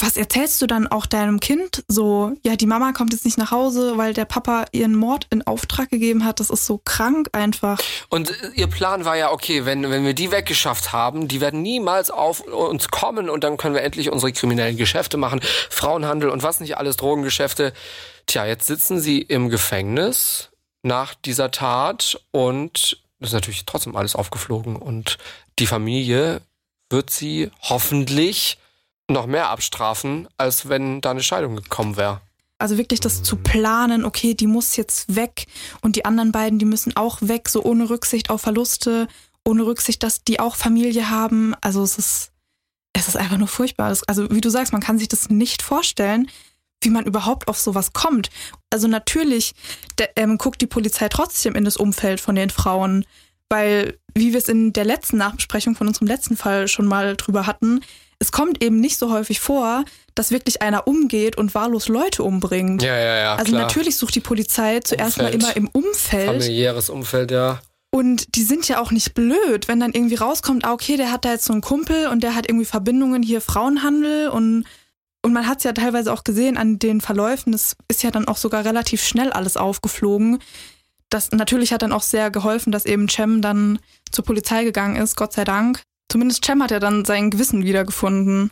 Was 0.00 0.16
erzählst 0.16 0.60
du 0.60 0.66
dann 0.66 0.88
auch 0.88 1.06
deinem 1.06 1.38
Kind? 1.38 1.84
So, 1.86 2.32
ja, 2.44 2.56
die 2.56 2.66
Mama 2.66 2.90
kommt 2.92 3.12
jetzt 3.12 3.24
nicht 3.24 3.38
nach 3.38 3.52
Hause, 3.52 3.92
weil 3.96 4.12
der 4.12 4.24
Papa 4.24 4.64
ihren 4.72 4.96
Mord 4.96 5.28
in 5.30 5.46
Auftrag 5.46 5.88
gegeben 5.88 6.24
hat. 6.24 6.40
Das 6.40 6.50
ist 6.50 6.66
so 6.66 6.80
krank 6.84 7.28
einfach. 7.32 7.78
Und 8.08 8.30
äh, 8.30 8.50
ihr 8.56 8.66
Plan 8.66 9.04
war 9.04 9.16
ja, 9.16 9.30
okay, 9.30 9.64
wenn, 9.66 9.88
wenn 9.90 10.04
wir 10.04 10.14
die 10.14 10.32
weggeschafft 10.32 10.92
haben, 10.92 11.28
die 11.28 11.40
werden 11.40 11.62
niemals 11.62 12.10
auf 12.10 12.40
uns 12.40 12.88
kommen 12.88 13.30
und 13.30 13.44
dann 13.44 13.56
können 13.56 13.74
wir 13.76 13.82
endlich 13.82 14.10
unsere 14.10 14.32
kriminellen 14.32 14.76
Geschäfte 14.76 15.16
machen. 15.16 15.40
Frauenhandel 15.70 16.28
und 16.28 16.42
was 16.42 16.58
nicht 16.58 16.76
alles, 16.76 16.96
Drogengeschäfte. 16.96 17.72
Tja, 18.26 18.46
jetzt 18.46 18.66
sitzen 18.66 19.00
sie 19.00 19.20
im 19.20 19.48
Gefängnis 19.48 20.50
nach 20.82 21.14
dieser 21.14 21.50
Tat 21.50 22.20
und 22.30 22.98
das 23.20 23.30
ist 23.30 23.34
natürlich 23.34 23.64
trotzdem 23.64 23.96
alles 23.96 24.14
aufgeflogen 24.14 24.76
und 24.76 25.18
die 25.58 25.66
Familie 25.66 26.42
wird 26.90 27.10
sie 27.10 27.50
hoffentlich 27.62 28.58
noch 29.08 29.26
mehr 29.26 29.48
abstrafen, 29.48 30.28
als 30.36 30.68
wenn 30.68 31.00
da 31.00 31.10
eine 31.10 31.22
Scheidung 31.22 31.56
gekommen 31.56 31.96
wäre. 31.96 32.20
Also 32.58 32.78
wirklich 32.78 33.00
das 33.00 33.22
zu 33.22 33.36
planen, 33.36 34.04
okay, 34.04 34.34
die 34.34 34.46
muss 34.46 34.76
jetzt 34.76 35.14
weg 35.14 35.46
und 35.82 35.96
die 35.96 36.04
anderen 36.04 36.32
beiden, 36.32 36.58
die 36.58 36.64
müssen 36.64 36.96
auch 36.96 37.18
weg, 37.20 37.48
so 37.48 37.62
ohne 37.62 37.90
Rücksicht 37.90 38.30
auf 38.30 38.42
Verluste, 38.42 39.08
ohne 39.44 39.66
Rücksicht, 39.66 40.02
dass 40.02 40.24
die 40.24 40.40
auch 40.40 40.56
Familie 40.56 41.10
haben. 41.10 41.54
Also 41.60 41.82
es 41.82 41.98
ist, 41.98 42.30
es 42.92 43.08
ist 43.08 43.16
einfach 43.16 43.36
nur 43.36 43.48
furchtbar. 43.48 43.94
Also 44.06 44.30
wie 44.30 44.40
du 44.40 44.50
sagst, 44.50 44.72
man 44.72 44.82
kann 44.82 44.98
sich 44.98 45.08
das 45.08 45.28
nicht 45.28 45.62
vorstellen, 45.62 46.30
wie 46.84 46.90
man 46.90 47.04
überhaupt 47.04 47.48
auf 47.48 47.58
sowas 47.58 47.92
kommt. 47.92 48.30
Also 48.70 48.88
natürlich 48.88 49.54
der, 49.98 50.10
ähm, 50.16 50.38
guckt 50.38 50.60
die 50.60 50.66
Polizei 50.66 51.08
trotzdem 51.08 51.54
in 51.54 51.64
das 51.64 51.76
Umfeld 51.76 52.20
von 52.20 52.34
den 52.34 52.50
Frauen, 52.50 53.04
weil, 53.48 53.98
wie 54.14 54.32
wir 54.32 54.38
es 54.38 54.48
in 54.48 54.72
der 54.72 54.84
letzten 54.84 55.16
Nachbesprechung 55.16 55.76
von 55.76 55.86
unserem 55.86 56.08
letzten 56.08 56.36
Fall 56.36 56.68
schon 56.68 56.86
mal 56.86 57.16
drüber 57.16 57.46
hatten, 57.46 57.80
es 58.18 58.32
kommt 58.32 58.62
eben 58.62 58.80
nicht 58.80 58.98
so 58.98 59.12
häufig 59.12 59.40
vor, 59.40 59.84
dass 60.14 60.30
wirklich 60.30 60.62
einer 60.62 60.86
umgeht 60.86 61.36
und 61.36 61.54
wahllos 61.54 61.88
Leute 61.88 62.22
umbringt. 62.22 62.82
Ja, 62.82 62.96
ja, 62.96 63.16
ja. 63.16 63.34
Also 63.36 63.52
natürlich 63.52 63.96
sucht 63.96 64.14
die 64.14 64.20
Polizei 64.20 64.80
zuerst 64.80 65.18
mal 65.18 65.34
Umfeld. 65.34 65.42
immer 65.42 65.56
im 65.56 65.68
Umfeld. 65.68 66.26
Familiäres 66.26 66.90
Umfeld, 66.90 67.30
ja. 67.30 67.60
Und 67.90 68.34
die 68.34 68.42
sind 68.42 68.66
ja 68.66 68.80
auch 68.80 68.90
nicht 68.90 69.14
blöd, 69.14 69.68
wenn 69.68 69.78
dann 69.78 69.92
irgendwie 69.92 70.16
rauskommt, 70.16 70.64
ah, 70.64 70.72
okay, 70.72 70.96
der 70.96 71.12
hat 71.12 71.24
da 71.24 71.32
jetzt 71.32 71.44
so 71.44 71.52
einen 71.52 71.62
Kumpel 71.62 72.08
und 72.08 72.24
der 72.24 72.34
hat 72.34 72.48
irgendwie 72.48 72.64
Verbindungen 72.64 73.22
hier 73.22 73.40
Frauenhandel 73.40 74.28
und, 74.28 74.64
und 75.24 75.32
man 75.32 75.46
hat 75.46 75.58
es 75.58 75.64
ja 75.64 75.72
teilweise 75.72 76.12
auch 76.12 76.22
gesehen 76.22 76.58
an 76.58 76.78
den 76.78 77.00
Verläufen, 77.00 77.54
es 77.54 77.76
ist 77.88 78.02
ja 78.02 78.10
dann 78.10 78.28
auch 78.28 78.36
sogar 78.36 78.64
relativ 78.66 79.02
schnell 79.02 79.32
alles 79.32 79.56
aufgeflogen. 79.56 80.38
Das 81.08 81.32
natürlich 81.32 81.72
hat 81.72 81.80
dann 81.80 81.92
auch 81.92 82.02
sehr 82.02 82.30
geholfen, 82.30 82.72
dass 82.72 82.84
eben 82.84 83.08
Cem 83.08 83.40
dann 83.40 83.78
zur 84.12 84.24
Polizei 84.24 84.64
gegangen 84.64 84.96
ist, 84.96 85.16
Gott 85.16 85.32
sei 85.32 85.44
Dank. 85.44 85.82
Zumindest 86.10 86.44
Cem 86.44 86.62
hat 86.62 86.70
ja 86.70 86.78
dann 86.78 87.06
sein 87.06 87.30
Gewissen 87.30 87.64
wiedergefunden. 87.64 88.50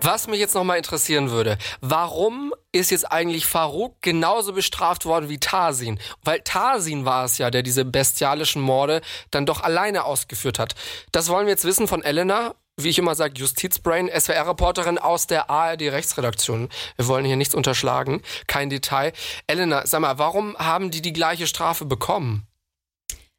Was 0.00 0.28
mich 0.28 0.38
jetzt 0.38 0.54
nochmal 0.54 0.78
interessieren 0.78 1.30
würde, 1.30 1.58
warum 1.82 2.54
ist 2.72 2.90
jetzt 2.90 3.10
eigentlich 3.12 3.44
Farouk 3.44 4.00
genauso 4.00 4.54
bestraft 4.54 5.04
worden 5.04 5.28
wie 5.28 5.40
Tarsin? 5.40 5.98
Weil 6.24 6.40
Tarsin 6.40 7.04
war 7.04 7.26
es 7.26 7.36
ja, 7.36 7.50
der 7.50 7.62
diese 7.62 7.84
bestialischen 7.84 8.62
Morde 8.62 9.02
dann 9.30 9.44
doch 9.44 9.62
alleine 9.62 10.04
ausgeführt 10.04 10.58
hat. 10.58 10.74
Das 11.12 11.28
wollen 11.28 11.46
wir 11.46 11.52
jetzt 11.52 11.64
wissen 11.64 11.86
von 11.86 12.02
Elena, 12.02 12.54
wie 12.78 12.90
ich 12.90 12.98
immer 12.98 13.14
sage, 13.14 13.34
Justizbrain, 13.38 14.08
SWR-Reporterin 14.08 14.98
aus 14.98 15.26
der 15.26 15.48
ARD-Rechtsredaktion. 15.48 16.68
Wir 16.96 17.08
wollen 17.08 17.24
hier 17.24 17.36
nichts 17.36 17.54
unterschlagen, 17.54 18.20
kein 18.46 18.68
Detail. 18.68 19.12
Elena, 19.46 19.86
sag 19.86 20.00
mal, 20.00 20.18
warum 20.18 20.56
haben 20.58 20.90
die 20.90 21.00
die 21.00 21.14
gleiche 21.14 21.46
Strafe 21.46 21.86
bekommen? 21.86 22.46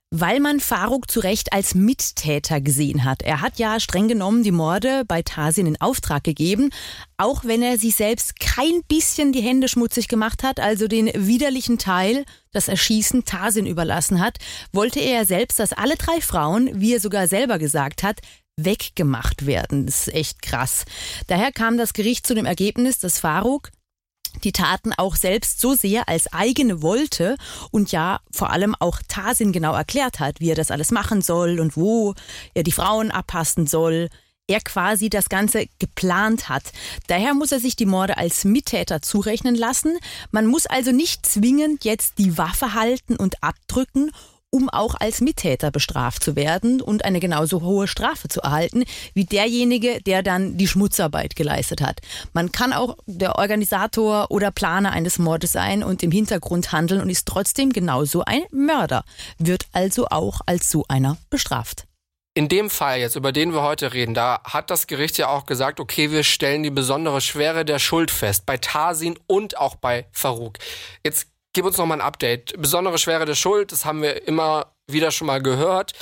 Weil 0.10 0.40
man 0.40 0.60
Faruk 0.60 1.12
zu 1.12 1.20
Recht 1.20 1.54
als 1.54 1.76
Mittäter 1.76 2.62
gesehen 2.62 3.04
hat. 3.04 3.22
Er 3.22 3.42
hat 3.42 3.60
ja 3.60 3.80
streng 3.80 4.08
genommen 4.08 4.42
die 4.42 4.52
Morde 4.54 5.04
bei 5.06 5.22
Tarsin 5.22 5.68
in 5.68 5.82
Auftrag 5.82 6.24
gegeben, 6.24 6.72
auch 7.18 7.44
wenn 7.44 7.62
er 7.62 7.78
sich 7.78 7.96
selbst 7.96 8.40
kein 8.40 8.82
bisschen 8.88 9.34
die 9.34 9.42
Hände 9.42 9.68
schmutzig 9.68 10.08
gemacht 10.08 10.44
hat, 10.44 10.60
also 10.60 10.88
den 10.88 11.12
widerlichen 11.14 11.78
Teil, 11.78 12.26
das 12.54 12.70
Erschießen 12.70 13.26
Tarsin 13.26 13.68
überlassen 13.68 14.20
hat, 14.20 14.38
wollte 14.72 15.02
er 15.02 15.26
selbst, 15.26 15.60
dass 15.60 15.74
alle 15.74 15.98
drei 15.98 16.22
Frauen, 16.22 16.72
wie 16.74 16.94
er 16.96 17.02
sogar 17.02 17.28
selber 17.28 17.60
gesagt 17.60 18.02
hat, 18.02 18.22
weggemacht 18.58 19.46
werden. 19.46 19.86
Das 19.86 20.08
ist 20.08 20.14
echt 20.14 20.42
krass. 20.42 20.86
Daher 21.28 21.52
kam 21.52 21.78
das 21.78 21.94
Gericht 21.94 22.28
zu 22.28 22.36
dem 22.36 22.46
Ergebnis, 22.46 23.00
dass 23.00 23.20
Faruk 23.20 23.72
die 24.44 24.52
Taten 24.52 24.94
auch 24.94 25.16
selbst 25.16 25.60
so 25.60 25.74
sehr 25.74 26.10
als 26.10 26.32
eigene 26.34 26.82
wollte 26.82 27.38
und 27.72 27.92
ja 27.92 28.20
vor 28.32 28.52
allem 28.52 28.76
auch 28.76 29.00
Tarsin 29.08 29.52
genau 29.52 29.74
erklärt 29.74 30.20
hat, 30.20 30.40
wie 30.40 30.52
er 30.52 30.56
das 30.56 30.72
alles 30.72 30.92
machen 30.92 31.22
soll 31.22 31.60
und 31.60 31.78
wo 31.78 32.14
er 32.54 32.64
die 32.64 32.72
Frauen 32.72 33.12
abpassen 33.12 33.68
soll. 33.68 34.10
Er 34.50 34.62
quasi 34.62 35.10
das 35.10 35.28
Ganze 35.28 35.66
geplant 35.78 36.48
hat. 36.48 36.64
Daher 37.08 37.34
muss 37.34 37.52
er 37.52 37.60
sich 37.60 37.76
die 37.76 37.86
Morde 37.86 38.18
als 38.18 38.46
Mittäter 38.46 39.02
zurechnen 39.02 39.56
lassen. 39.56 39.98
Man 40.32 40.48
muss 40.48 40.66
also 40.68 40.92
nicht 40.92 41.26
zwingend 41.26 41.84
jetzt 41.84 42.18
die 42.18 42.38
Waffe 42.38 42.74
halten 42.74 43.18
und 43.18 43.44
abdrücken, 43.44 44.12
um 44.50 44.70
auch 44.70 44.96
als 44.96 45.22
Mittäter 45.22 45.72
bestraft 45.72 46.24
zu 46.24 46.36
werden 46.36 46.82
und 46.82 47.06
eine 47.06 47.20
genauso 47.20 47.62
hohe 47.62 47.88
Strafe 47.88 48.28
zu 48.28 48.42
erhalten 48.42 48.84
wie 49.14 49.26
derjenige, 49.26 50.02
der 50.02 50.24
dann 50.24 50.58
die 50.58 50.68
Schmutzarbeit 50.68 51.36
geleistet 51.36 51.82
hat. 51.82 52.00
Man 52.34 52.52
kann 52.52 52.74
auch 52.74 52.98
der 53.06 53.36
Organisator 53.36 54.32
oder 54.32 54.52
Planer 54.52 54.92
eines 54.92 55.20
Mordes 55.20 55.52
sein 55.52 55.84
und 55.84 56.04
im 56.04 56.12
Hintergrund 56.12 56.72
handeln 56.72 57.02
und 57.02 57.10
ist 57.10 57.28
trotzdem 57.28 57.74
genauso 57.74 58.24
ein 58.26 58.44
Mörder, 58.52 59.04
wird 59.38 59.66
also 59.74 60.08
auch 60.08 60.42
als 60.46 60.72
so 60.72 60.86
einer 60.88 61.18
bestraft. 61.30 61.88
In 62.38 62.50
dem 62.50 62.70
Fall 62.70 63.00
jetzt, 63.00 63.16
über 63.16 63.32
den 63.32 63.52
wir 63.52 63.64
heute 63.64 63.94
reden, 63.94 64.14
da 64.14 64.40
hat 64.44 64.70
das 64.70 64.86
Gericht 64.86 65.18
ja 65.18 65.28
auch 65.28 65.48
gesagt, 65.48 65.80
okay, 65.80 66.12
wir 66.12 66.24
stellen 66.24 66.62
die 66.62 66.70
besondere 66.70 67.20
Schwere 67.20 67.66
der 67.66 67.80
Schuld 67.80 68.12
fest, 68.12 68.46
bei 68.46 68.58
Tarsin 68.58 69.18
und 69.26 69.58
auch 69.58 69.76
bei 69.76 70.06
Farouk. 70.12 70.60
Jetzt 71.04 71.30
gib 71.58 71.66
uns 71.66 71.80
noch 71.80 71.88
mal 71.88 71.96
ein 71.96 72.02
Update. 72.02 72.54
Besondere 72.62 73.00
Schwere 73.00 73.26
der 73.26 73.34
Schuld, 73.34 73.72
das 73.72 73.84
haben 73.84 74.04
wir 74.04 74.28
immer 74.28 74.68
wieder 74.86 75.10
schon 75.10 75.26
mal 75.26 75.42
gehört. 75.42 75.94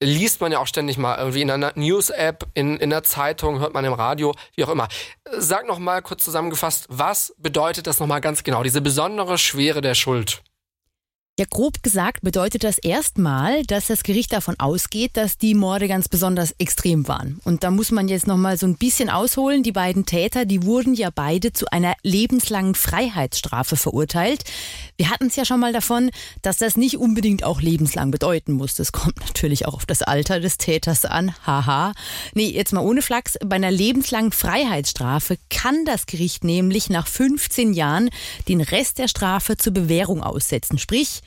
Liest 0.00 0.40
man 0.40 0.52
ja 0.52 0.60
auch 0.60 0.68
ständig 0.68 0.98
mal 0.98 1.18
irgendwie 1.18 1.42
in 1.42 1.50
einer 1.50 1.72
News-App, 1.74 2.46
in, 2.54 2.76
in 2.76 2.90
der 2.90 3.02
Zeitung, 3.02 3.58
hört 3.58 3.74
man 3.74 3.84
im 3.84 3.92
Radio, 3.92 4.36
wie 4.54 4.62
auch 4.62 4.68
immer. 4.68 4.86
Sag 5.36 5.66
noch 5.66 5.80
mal 5.80 6.00
kurz 6.00 6.22
zusammengefasst, 6.22 6.86
was 6.90 7.34
bedeutet 7.38 7.88
das 7.88 7.98
noch 7.98 8.06
mal 8.06 8.20
ganz 8.20 8.44
genau, 8.44 8.62
diese 8.62 8.80
besondere 8.80 9.36
Schwere 9.36 9.80
der 9.80 9.96
Schuld? 9.96 10.44
Ja, 11.40 11.46
grob 11.48 11.82
gesagt 11.82 12.20
bedeutet 12.20 12.64
das 12.64 12.76
erstmal, 12.76 13.62
dass 13.62 13.86
das 13.86 14.02
Gericht 14.02 14.30
davon 14.34 14.56
ausgeht, 14.58 15.12
dass 15.16 15.38
die 15.38 15.54
Morde 15.54 15.88
ganz 15.88 16.06
besonders 16.06 16.54
extrem 16.58 17.08
waren. 17.08 17.40
Und 17.44 17.64
da 17.64 17.70
muss 17.70 17.92
man 17.92 18.08
jetzt 18.08 18.26
noch 18.26 18.36
mal 18.36 18.58
so 18.58 18.66
ein 18.66 18.76
bisschen 18.76 19.08
ausholen. 19.08 19.62
Die 19.62 19.72
beiden 19.72 20.04
Täter, 20.04 20.44
die 20.44 20.64
wurden 20.64 20.92
ja 20.92 21.08
beide 21.08 21.54
zu 21.54 21.64
einer 21.72 21.94
lebenslangen 22.02 22.74
Freiheitsstrafe 22.74 23.76
verurteilt. 23.76 24.44
Wir 25.00 25.08
hatten 25.08 25.28
es 25.28 25.36
ja 25.36 25.46
schon 25.46 25.60
mal 25.60 25.72
davon, 25.72 26.10
dass 26.42 26.58
das 26.58 26.76
nicht 26.76 26.98
unbedingt 26.98 27.42
auch 27.42 27.62
lebenslang 27.62 28.10
bedeuten 28.10 28.52
muss. 28.52 28.74
Das 28.74 28.92
kommt 28.92 29.18
natürlich 29.26 29.64
auch 29.64 29.72
auf 29.72 29.86
das 29.86 30.02
Alter 30.02 30.40
des 30.40 30.58
Täters 30.58 31.06
an. 31.06 31.34
Haha. 31.46 31.94
Nee, 32.34 32.50
jetzt 32.50 32.74
mal 32.74 32.84
ohne 32.84 33.00
Flachs. 33.00 33.38
Bei 33.42 33.56
einer 33.56 33.70
lebenslangen 33.70 34.30
Freiheitsstrafe 34.30 35.38
kann 35.48 35.86
das 35.86 36.04
Gericht 36.04 36.44
nämlich 36.44 36.90
nach 36.90 37.06
15 37.06 37.72
Jahren 37.72 38.10
den 38.46 38.60
Rest 38.60 38.98
der 38.98 39.08
Strafe 39.08 39.56
zur 39.56 39.72
Bewährung 39.72 40.22
aussetzen. 40.22 40.76
Sprich, 40.76 41.22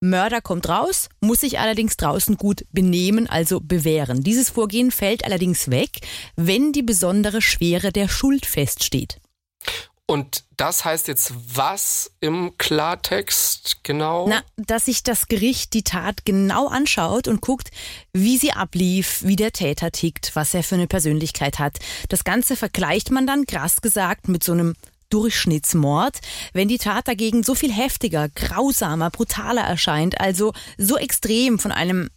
Mörder 0.00 0.42
kommt 0.42 0.68
raus, 0.68 1.08
muss 1.22 1.40
sich 1.40 1.58
allerdings 1.58 1.96
draußen 1.96 2.36
gut 2.36 2.66
benehmen, 2.72 3.26
also 3.26 3.58
bewähren. 3.58 4.22
Dieses 4.22 4.50
Vorgehen 4.50 4.90
fällt 4.90 5.24
allerdings 5.24 5.70
weg, 5.70 6.00
wenn 6.36 6.74
die 6.74 6.82
besondere 6.82 7.40
Schwere 7.40 7.90
der 7.90 8.08
Schuld 8.08 8.44
feststeht. 8.44 9.18
Und 10.10 10.44
das 10.56 10.86
heißt 10.86 11.06
jetzt 11.06 11.34
was 11.54 12.10
im 12.20 12.56
Klartext 12.56 13.80
genau? 13.82 14.26
Na, 14.26 14.42
dass 14.56 14.86
sich 14.86 15.02
das 15.02 15.28
Gericht 15.28 15.74
die 15.74 15.82
Tat 15.82 16.24
genau 16.24 16.66
anschaut 16.68 17.28
und 17.28 17.42
guckt, 17.42 17.70
wie 18.14 18.38
sie 18.38 18.52
ablief, 18.52 19.22
wie 19.24 19.36
der 19.36 19.52
Täter 19.52 19.90
tickt, 19.90 20.34
was 20.34 20.54
er 20.54 20.62
für 20.62 20.76
eine 20.76 20.86
Persönlichkeit 20.86 21.58
hat. 21.58 21.76
Das 22.08 22.24
Ganze 22.24 22.56
vergleicht 22.56 23.10
man 23.10 23.26
dann, 23.26 23.44
krass 23.44 23.82
gesagt, 23.82 24.28
mit 24.28 24.42
so 24.42 24.52
einem 24.52 24.76
Durchschnittsmord, 25.10 26.20
wenn 26.54 26.68
die 26.68 26.78
Tat 26.78 27.06
dagegen 27.06 27.42
so 27.42 27.54
viel 27.54 27.72
heftiger, 27.72 28.30
grausamer, 28.30 29.10
brutaler 29.10 29.62
erscheint, 29.62 30.18
also 30.22 30.54
so 30.78 30.96
extrem 30.96 31.58
von 31.58 31.70
einem 31.70 32.08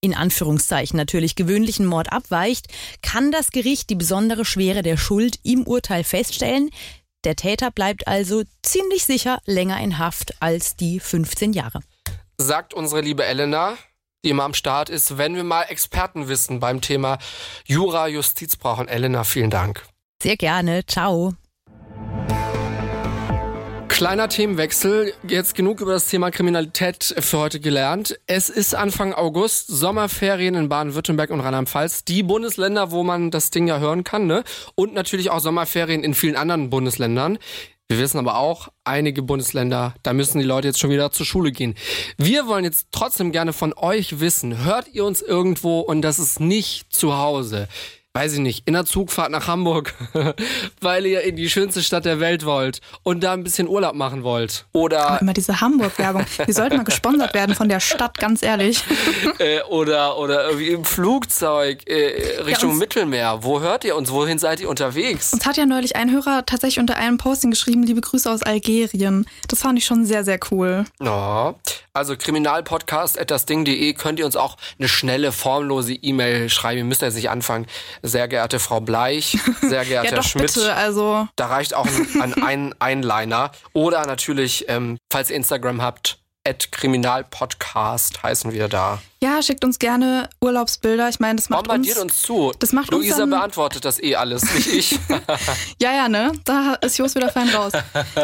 in 0.00 0.14
Anführungszeichen 0.14 0.96
natürlich 0.96 1.34
gewöhnlichen 1.34 1.84
Mord 1.84 2.10
abweicht, 2.10 2.68
kann 3.02 3.32
das 3.32 3.50
Gericht 3.50 3.88
die 3.90 3.94
besondere 3.94 4.44
Schwere 4.46 4.82
der 4.82 4.96
Schuld 4.96 5.40
im 5.42 5.66
Urteil 5.66 6.04
feststellen. 6.04 6.70
Der 7.24 7.36
Täter 7.36 7.70
bleibt 7.70 8.06
also 8.06 8.42
ziemlich 8.62 9.04
sicher 9.04 9.40
länger 9.46 9.80
in 9.80 9.98
Haft 9.98 10.34
als 10.40 10.76
die 10.76 11.00
15 11.00 11.54
Jahre. 11.54 11.80
Sagt 12.36 12.74
unsere 12.74 13.00
liebe 13.00 13.24
Elena, 13.24 13.76
die 14.24 14.30
immer 14.30 14.44
am 14.44 14.54
Start 14.54 14.90
ist, 14.90 15.16
wenn 15.16 15.34
wir 15.34 15.44
mal 15.44 15.62
Expertenwissen 15.62 16.60
beim 16.60 16.80
Thema 16.80 17.18
Jura, 17.64 18.08
Justiz 18.08 18.56
brauchen. 18.56 18.88
Elena, 18.88 19.24
vielen 19.24 19.50
Dank. 19.50 19.86
Sehr 20.22 20.36
gerne. 20.36 20.84
Ciao. 20.86 21.34
Kleiner 23.94 24.28
Themenwechsel. 24.28 25.14
Jetzt 25.22 25.54
genug 25.54 25.80
über 25.80 25.92
das 25.92 26.08
Thema 26.08 26.32
Kriminalität 26.32 27.14
für 27.16 27.38
heute 27.38 27.60
gelernt. 27.60 28.18
Es 28.26 28.48
ist 28.48 28.74
Anfang 28.74 29.14
August, 29.14 29.68
Sommerferien 29.68 30.56
in 30.56 30.68
Baden-Württemberg 30.68 31.30
und 31.30 31.38
Rheinland-Pfalz. 31.38 32.04
Die 32.04 32.24
Bundesländer, 32.24 32.90
wo 32.90 33.04
man 33.04 33.30
das 33.30 33.50
Ding 33.50 33.68
ja 33.68 33.78
hören 33.78 34.02
kann, 34.02 34.26
ne? 34.26 34.42
Und 34.74 34.94
natürlich 34.94 35.30
auch 35.30 35.38
Sommerferien 35.38 36.02
in 36.02 36.14
vielen 36.14 36.34
anderen 36.34 36.70
Bundesländern. 36.70 37.38
Wir 37.86 38.00
wissen 38.00 38.18
aber 38.18 38.36
auch, 38.36 38.66
einige 38.82 39.22
Bundesländer, 39.22 39.94
da 40.02 40.12
müssen 40.12 40.40
die 40.40 40.44
Leute 40.44 40.66
jetzt 40.66 40.80
schon 40.80 40.90
wieder 40.90 41.12
zur 41.12 41.24
Schule 41.24 41.52
gehen. 41.52 41.76
Wir 42.18 42.48
wollen 42.48 42.64
jetzt 42.64 42.88
trotzdem 42.90 43.30
gerne 43.30 43.52
von 43.52 43.74
euch 43.76 44.18
wissen, 44.18 44.64
hört 44.64 44.88
ihr 44.88 45.04
uns 45.04 45.22
irgendwo 45.22 45.78
und 45.78 46.02
das 46.02 46.18
ist 46.18 46.40
nicht 46.40 46.92
zu 46.92 47.16
Hause? 47.16 47.68
Weiß 48.16 48.34
ich 48.34 48.38
nicht, 48.38 48.62
in 48.68 48.74
der 48.74 48.84
Zugfahrt 48.84 49.32
nach 49.32 49.48
Hamburg, 49.48 49.92
weil 50.80 51.04
ihr 51.04 51.22
in 51.22 51.34
die 51.34 51.50
schönste 51.50 51.82
Stadt 51.82 52.04
der 52.04 52.20
Welt 52.20 52.44
wollt 52.44 52.80
und 53.02 53.24
da 53.24 53.32
ein 53.32 53.42
bisschen 53.42 53.66
Urlaub 53.66 53.96
machen 53.96 54.22
wollt. 54.22 54.66
Oder 54.72 55.08
Aber 55.08 55.20
immer 55.20 55.32
diese 55.32 55.60
Hamburg-Werbung. 55.60 56.24
Wir 56.44 56.54
sollten 56.54 56.76
mal 56.76 56.84
gesponsert 56.84 57.34
werden 57.34 57.56
von 57.56 57.68
der 57.68 57.80
Stadt, 57.80 58.16
ganz 58.18 58.44
ehrlich. 58.44 58.84
äh, 59.40 59.62
oder 59.62 60.16
oder 60.18 60.44
irgendwie 60.46 60.68
im 60.68 60.84
Flugzeug 60.84 61.88
äh, 61.88 62.40
Richtung 62.42 62.70
uns- 62.70 62.78
Mittelmeer. 62.78 63.40
Wo 63.42 63.60
hört 63.60 63.82
ihr 63.84 63.96
uns? 63.96 64.12
Wohin 64.12 64.38
seid 64.38 64.60
ihr 64.60 64.68
unterwegs? 64.68 65.32
Uns 65.32 65.44
hat 65.44 65.56
ja 65.56 65.66
neulich 65.66 65.96
ein 65.96 66.12
Hörer 66.12 66.46
tatsächlich 66.46 66.78
unter 66.78 66.96
einem 66.96 67.18
Posting 67.18 67.50
geschrieben, 67.50 67.82
liebe 67.82 68.00
Grüße 68.00 68.30
aus 68.30 68.44
Algerien. 68.44 69.26
Das 69.48 69.58
fand 69.62 69.76
ich 69.76 69.86
schon 69.86 70.04
sehr, 70.06 70.22
sehr 70.22 70.38
cool. 70.52 70.84
Ja, 71.02 71.56
also 71.92 72.16
kriminalpodcast.dasding.de 72.16 73.92
könnt 73.94 74.20
ihr 74.20 74.26
uns 74.26 74.36
auch 74.36 74.56
eine 74.78 74.88
schnelle, 74.88 75.32
formlose 75.32 75.94
E-Mail 75.94 76.48
schreiben. 76.48 76.78
Ihr 76.78 76.84
müsst 76.84 77.02
jetzt 77.02 77.14
nicht 77.16 77.30
anfangen. 77.30 77.66
Sehr 78.06 78.28
geehrte 78.28 78.58
Frau 78.58 78.80
Bleich, 78.80 79.38
sehr 79.62 79.84
geehrter 79.86 80.10
Ja, 80.10 80.16
doch, 80.16 80.24
Schmidt. 80.24 80.52
bitte, 80.52 80.74
also. 80.74 81.26
Da 81.36 81.46
reicht 81.46 81.72
auch 81.72 81.86
ein, 82.20 82.34
ein 82.42 82.74
Einliner. 82.78 83.50
Oder 83.72 84.04
natürlich, 84.06 84.66
ähm, 84.68 84.98
falls 85.10 85.30
ihr 85.30 85.36
Instagram 85.36 85.80
habt, 85.80 86.18
at 86.46 86.70
Kriminalpodcast 86.70 88.22
heißen 88.22 88.52
wir 88.52 88.68
da. 88.68 89.00
Ja, 89.22 89.42
schickt 89.42 89.64
uns 89.64 89.78
gerne 89.78 90.28
Urlaubsbilder. 90.42 91.08
Ich 91.08 91.18
meine, 91.18 91.36
das 91.36 91.48
macht 91.48 91.60
uns, 91.60 91.68
Bombardiert 91.68 91.98
uns 91.98 92.20
zu. 92.20 92.52
das 92.58 92.72
macht 92.72 92.92
uns 92.92 93.04
Luisa 93.06 93.20
dann- 93.20 93.30
beantwortet 93.30 93.84
das 93.86 93.98
eh 94.02 94.16
alles, 94.16 94.42
nicht 94.54 94.66
ich. 94.66 94.98
Ja, 95.80 95.92
ja, 95.94 96.08
ne? 96.10 96.32
Da 96.44 96.74
ist 96.74 96.98
Jos 96.98 97.14
wieder 97.14 97.30
fein 97.30 97.48
raus. 97.48 97.72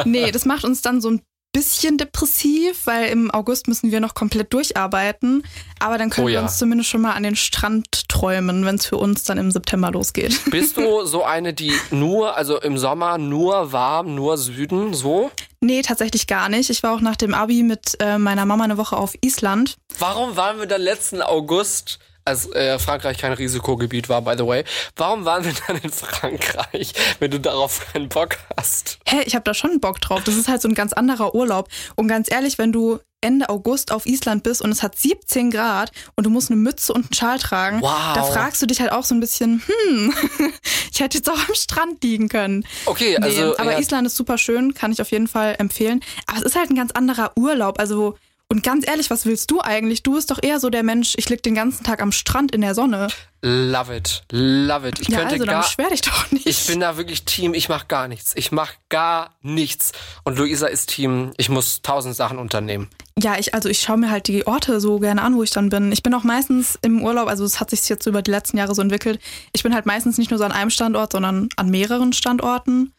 Nee, 0.05 0.31
das 0.31 0.45
macht 0.45 0.65
uns 0.65 0.83
dann 0.83 1.01
so 1.01 1.11
ein 1.13 1.23
bisschen 1.53 1.99
depressiv, 1.99 2.87
weil 2.87 3.09
im 3.09 3.31
August 3.31 3.67
müssen 3.69 3.91
wir 3.91 4.01
noch 4.01 4.15
komplett 4.15 4.53
durcharbeiten. 4.53 5.43
Aber 5.79 5.99
dann 5.99 6.11
können 6.11 6.27
Oh 6.27 6.29
wir 6.29 6.35
ja. 6.35 6.43
uns 6.43 6.59
zumindest 6.59 6.91
schon 6.91 7.01
mal 7.01 7.13
an 7.13 7.23
den 7.23 7.37
Strand 7.37 8.09
träumen, 8.09 8.65
wenn 8.65 8.77
es 8.77 8.87
für 8.87 8.97
uns 8.97 9.25
dann 9.25 9.39
im 9.39 9.51
September 9.51 9.91
losgeht. 9.91 10.39
Bist 10.51 10.77
du 10.77 11.05
so 11.07 11.25
eine, 11.25 11.53
die 11.53 11.73
nur, 11.91 12.37
also 12.37 12.61
im 12.61 12.79
Sommer 12.79 13.19
nur 13.19 13.73
warm, 13.73 14.15
nur 14.15 14.39
Süden, 14.39 14.95
so? 14.95 15.31
Nee, 15.61 15.83
tatsächlich 15.83 16.27
gar 16.27 16.49
nicht. 16.49 16.71
Ich 16.71 16.83
war 16.83 16.95
auch 16.95 17.01
nach 17.01 17.17
dem 17.17 17.35
Abi 17.35 17.63
mit 17.63 17.97
äh, 18.01 18.19
meiner 18.19 18.47
Mama 18.47 18.65
eine 18.65 18.79
Woche 18.79 18.97
auf 18.97 19.15
Island. 19.21 19.77
Warum 19.99 20.37
waren 20.37 20.59
wir 20.59 20.67
dann 20.67 20.81
letzten 20.81 21.21
August, 21.21 21.99
als 22.31 22.51
äh, 22.53 22.79
Frankreich 22.79 23.19
kein 23.19 23.33
Risikogebiet 23.33 24.09
war, 24.09 24.23
by 24.23 24.35
the 24.39 24.47
way, 24.47 24.65
warum 24.97 25.25
waren 25.25 25.45
wir 25.45 25.53
dann 25.67 25.77
in 25.79 25.91
Frankreich, 25.91 26.93
wenn 27.19 27.31
du 27.31 27.39
darauf 27.41 27.93
keinen 27.93 28.09
Bock 28.09 28.39
hast? 28.57 28.99
Hä, 29.07 29.23
ich 29.27 29.35
habe 29.35 29.45
da 29.45 29.55
schon 29.55 29.81
Bock 29.81 30.01
drauf. 30.01 30.23
Das 30.25 30.37
ist 30.37 30.49
halt 30.49 30.63
so 30.63 30.69
ein 30.69 30.75
ganz 30.75 30.93
anderer 30.93 31.35
Urlaub. 31.35 31.69
Und 31.97 32.09
ganz 32.09 32.31
ehrlich, 32.31 32.59
wenn 32.59 32.73
du 32.73 32.99
Ende 33.23 33.51
August 33.51 33.93
auf 33.93 34.07
Island 34.07 34.45
bist 34.45 34.63
und 34.63 34.71
es 34.73 34.83
hat 34.83 34.97
17 34.97 35.51
Grad 35.51 35.93
und 36.17 36.25
du 36.25 36.31
musst 36.31 36.51
eine 36.51 36.59
Mütze 36.59 36.93
und 36.95 37.03
einen 37.05 37.13
Schal 37.13 37.39
tragen, 37.39 37.83
Wow. 37.83 38.15
da 38.15 38.23
fragst 38.23 38.63
du 38.63 38.67
dich 38.67 38.81
halt 38.81 38.93
auch 38.93 39.05
so 39.05 39.15
ein 39.15 39.21
bisschen, 39.21 39.63
hm, 39.67 40.15
ich 40.93 41.01
hätte 41.01 41.19
jetzt 41.19 41.29
auch 41.29 41.49
am 41.49 41.55
Strand 41.55 42.03
liegen 42.03 42.31
können. 42.31 42.65
Okay, 42.87 43.17
Nee, 43.19 43.25
also 43.27 43.59
aber 43.59 43.73
ja, 43.73 43.79
Island 43.79 44.07
ist 44.07 44.17
super 44.17 44.39
schön, 44.39 44.73
kann 44.73 44.91
ich 44.93 45.03
auf 45.03 45.11
jeden 45.11 45.29
Fall 45.29 45.57
empfehlen. 45.59 46.01
Aber 46.27 46.39
es 46.39 46.45
ist 46.45 46.57
halt 46.57 46.71
ein 46.71 46.77
ganz 46.77 46.93
anderer 46.93 47.33
Urlaub. 47.37 47.79
Also, 47.79 48.17
und 48.51 48.65
ganz 48.65 48.87
ehrlich, 48.87 49.11
was 49.11 49.27
willst 49.27 49.51
du 49.53 49.61
eigentlich? 49.61 50.03
Du 50.03 50.15
bist 50.15 50.31
doch 50.31 50.43
eher 50.43 50.59
so 50.59 50.71
der 50.71 50.83
Mensch, 50.83 51.15
ich 51.17 51.29
lieg 51.29 51.41
den 51.45 51.55
ganzen 51.55 51.85
Tag 51.85 52.03
am 52.03 52.11
Strand 52.11 52.53
in 52.53 52.61
der 52.61 52.75
Sonne. 52.75 53.07
love 53.43 53.95
it, 53.95 54.25
love 54.33 54.89
it. 54.89 55.01
Ich 55.01 55.09
ja, 55.09 55.19
könnte 55.19 55.35
also 55.35 55.45
dann 55.45 55.55
gar, 55.55 55.63
beschwer 55.63 55.89
dich 55.89 56.01
doch 56.01 56.31
nicht. 56.33 56.47
ich 56.47 56.67
bin 56.67 56.81
da 56.81 56.97
wirklich 56.97 57.25
Team, 57.25 57.55
ich 57.55 57.69
mach 57.69 57.87
gar 57.87 58.09
nichts. 58.09 58.33
Ich 58.35 58.51
mach 58.51 58.73
gar 58.89 59.37
nichts. 59.41 59.93
Und 60.25 60.37
Luisa 60.37 60.67
ist 60.67 60.91
Team, 60.91 61.33
ich 61.37 61.49
muss 61.49 61.81
tausend 61.83 62.17
Sachen 62.17 62.39
unternehmen. 62.39 62.89
Ja, 63.17 63.39
ich, 63.39 63.55
also 63.55 63.69
ich 63.69 63.81
schaue 63.81 63.99
mir 63.99 64.11
halt 64.11 64.27
die 64.27 64.47
Orte 64.47 64.81
so 64.81 64.99
gerne 64.99 65.23
an, 65.23 65.37
wo 65.37 65.45
ich 65.45 65.51
dann 65.51 65.69
bin. 65.69 65.93
Ich 65.93 66.03
bin 66.03 66.13
auch 66.15 66.25
meistens 66.25 66.77
im 66.83 67.03
Urlaub, 67.03 67.29
also 67.29 67.45
es 67.45 67.61
hat 67.61 67.71
sich 67.71 67.89
jetzt 67.89 68.07
über 68.07 68.21
die 68.21 68.33
letzten 68.33 68.57
Jahre 68.57 68.75
so 68.75 68.83
entwickelt. 68.83 69.21
Ich 69.53 69.63
bin 69.63 69.75
halt 69.75 69.87
meistens 69.87 70.19
nicht 70.19 70.31
nur 70.31 70.39
so 70.39 70.45
an 70.45 70.53
einem 70.53 70.71
Standort, 70.71 71.13
sondern 71.13 71.51
an 71.55 71.71
mehreren 71.71 72.13
Standorten. 72.13 72.93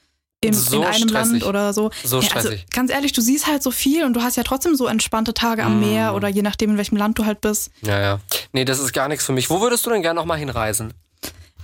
Im, 0.43 0.53
So 0.53 0.77
in 0.81 0.83
einem 0.87 1.07
stressig. 1.09 1.31
Land 1.33 1.43
oder 1.45 1.71
so. 1.73 1.91
So 2.03 2.19
ja, 2.19 2.27
also, 2.33 2.39
stressig. 2.49 2.65
ganz 2.71 2.91
ehrlich, 2.91 3.13
du 3.13 3.21
siehst 3.21 3.45
halt 3.45 3.61
so 3.61 3.69
viel 3.69 4.03
und 4.05 4.13
du 4.13 4.23
hast 4.23 4.37
ja 4.37 4.43
trotzdem 4.43 4.75
so 4.75 4.87
entspannte 4.87 5.33
Tage 5.35 5.63
am 5.63 5.77
Mm. 5.77 5.81
Meer 5.81 6.15
oder 6.15 6.27
je 6.29 6.41
nachdem, 6.41 6.71
in 6.71 6.77
welchem 6.77 6.97
Land 6.97 7.19
du 7.19 7.25
halt 7.25 7.41
bist. 7.41 7.69
Ja, 7.81 7.99
ja. 7.99 8.19
Nee, 8.51 8.65
das 8.65 8.79
ist 8.79 8.91
gar 8.91 9.07
nichts 9.07 9.23
für 9.25 9.33
mich. 9.33 9.49
Wo 9.51 9.61
würdest 9.61 9.85
du 9.85 9.91
denn 9.91 10.01
gerne 10.01 10.19
nochmal 10.19 10.39
hinreisen? 10.39 10.93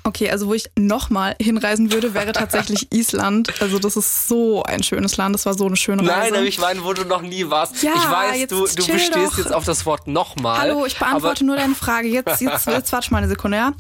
Okay, 0.08 0.32
also 0.32 0.48
wo 0.48 0.54
ich 0.54 0.70
nochmal 0.80 1.36
hinreisen 1.38 1.92
würde, 1.92 2.14
wäre 2.14 2.32
tatsächlich 2.32 2.88
Island. 2.94 3.62
Also 3.62 3.78
das 3.78 3.98
ist 3.98 4.30
so 4.30 4.64
ein 4.64 4.82
schönes 4.82 5.18
Land, 5.18 5.36
das 5.36 5.46
war 5.46 5.54
so 5.54 5.66
eine 5.66 5.76
schöne 5.76 6.02
Reise. 6.02 6.32
Nein, 6.32 6.34
aber 6.36 6.44
ich 6.46 6.60
meine, 6.60 6.82
wo 6.86 6.94
du 6.94 7.04
noch 7.04 7.22
nie 7.22 7.50
warst. 7.50 7.84
Ja, 7.84 7.92
ich 7.94 8.10
weiß, 8.10 8.48
du, 8.48 8.66
du 8.66 8.88
bestehst 8.88 9.14
doch. 9.14 9.38
jetzt 9.38 9.54
auf 9.54 9.66
das 9.66 9.86
Wort 9.86 10.08
nochmal. 10.08 10.60
Hallo, 10.60 10.86
ich 10.86 10.98
beantworte 10.98 11.44
nur 11.44 11.58
deine 11.58 11.76
Frage. 11.76 12.08
Jetzt, 12.08 12.40
jetzt, 12.40 12.68
jetzt 12.68 12.94
warte 12.94 13.12
mal 13.12 13.18
eine 13.18 13.28
Sekunde, 13.28 13.58
ja? 13.58 13.74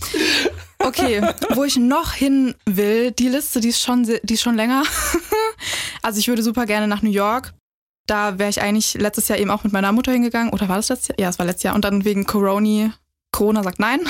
Okay, 0.79 1.21
wo 1.53 1.63
ich 1.63 1.77
noch 1.77 2.11
hin 2.11 2.55
will, 2.65 3.11
die 3.11 3.29
Liste, 3.29 3.61
die 3.61 3.69
ist 3.69 3.81
schon, 3.81 4.03
die 4.03 4.33
ist 4.33 4.41
schon 4.41 4.55
länger. 4.55 4.83
Also 6.03 6.19
ich 6.19 6.27
würde 6.27 6.43
super 6.43 6.67
gerne 6.67 6.87
nach 6.87 7.01
New 7.01 7.09
York. 7.09 7.53
Da 8.05 8.37
wäre 8.37 8.49
ich 8.49 8.61
eigentlich 8.61 8.93
letztes 8.93 9.27
Jahr 9.27 9.39
eben 9.39 9.49
auch 9.49 9.63
mit 9.63 9.73
meiner 9.73 9.91
Mutter 9.91 10.11
hingegangen. 10.11 10.53
Oder 10.53 10.69
war 10.69 10.77
das 10.77 10.87
letztes 10.87 11.07
Jahr? 11.09 11.19
Ja, 11.19 11.29
es 11.29 11.39
war 11.39 11.47
letztes 11.47 11.63
Jahr. 11.63 11.75
Und 11.75 11.83
dann 11.83 12.05
wegen 12.05 12.25
Corona, 12.25 12.93
Corona 13.31 13.63
sagt 13.63 13.79
nein. 13.79 14.01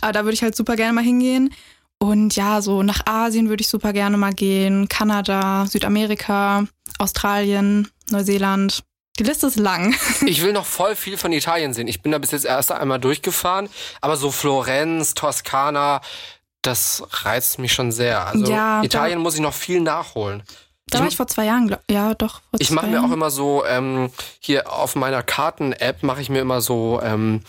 Aber 0.00 0.12
da 0.12 0.24
würde 0.24 0.34
ich 0.34 0.42
halt 0.42 0.56
super 0.56 0.76
gerne 0.76 0.92
mal 0.92 1.04
hingehen. 1.04 1.54
Und 1.98 2.34
ja, 2.34 2.62
so 2.62 2.82
nach 2.82 3.06
Asien 3.06 3.48
würde 3.48 3.60
ich 3.60 3.68
super 3.68 3.92
gerne 3.92 4.16
mal 4.16 4.32
gehen. 4.32 4.88
Kanada, 4.88 5.66
Südamerika, 5.66 6.64
Australien, 6.98 7.88
Neuseeland. 8.10 8.82
Die 9.18 9.24
Liste 9.24 9.48
ist 9.48 9.56
lang. 9.56 9.94
Ich 10.26 10.42
will 10.42 10.54
noch 10.54 10.64
voll 10.64 10.96
viel 10.96 11.18
von 11.18 11.32
Italien 11.32 11.74
sehen. 11.74 11.88
Ich 11.88 12.00
bin 12.00 12.12
da 12.12 12.18
bis 12.18 12.30
jetzt 12.30 12.46
erst 12.46 12.72
einmal 12.72 12.98
durchgefahren, 12.98 13.68
aber 14.00 14.16
so 14.16 14.30
Florenz, 14.30 15.12
Toskana, 15.12 16.00
das 16.62 17.02
reizt 17.10 17.58
mich 17.58 17.72
schon 17.74 17.92
sehr. 17.92 18.26
Also 18.26 18.50
Ja, 18.50 18.82
Italien 18.82 19.18
muss 19.18 19.34
ich 19.34 19.40
noch 19.40 19.54
viel 19.54 19.80
nachholen. 19.80 20.42
Da 20.86 21.00
war 21.00 21.06
ich 21.06 21.16
vor 21.16 21.26
zwei 21.26 21.44
Jahren, 21.44 21.68
glaub, 21.68 21.80
ja 21.90 22.14
doch. 22.14 22.40
Vor 22.50 22.60
Ich 22.60 22.70
mache 22.70 22.88
mir 22.88 23.04
auch 23.04 23.12
immer 23.12 23.30
so, 23.30 23.64
ähm, 23.64 24.10
hier 24.40 24.72
auf 24.72 24.96
meiner 24.96 25.22
Karten-App 25.22 26.02
mache 26.02 26.20
ich 26.20 26.30
mir 26.30 26.40
immer 26.40 26.60
so, 26.60 27.00
ähm, 27.02 27.42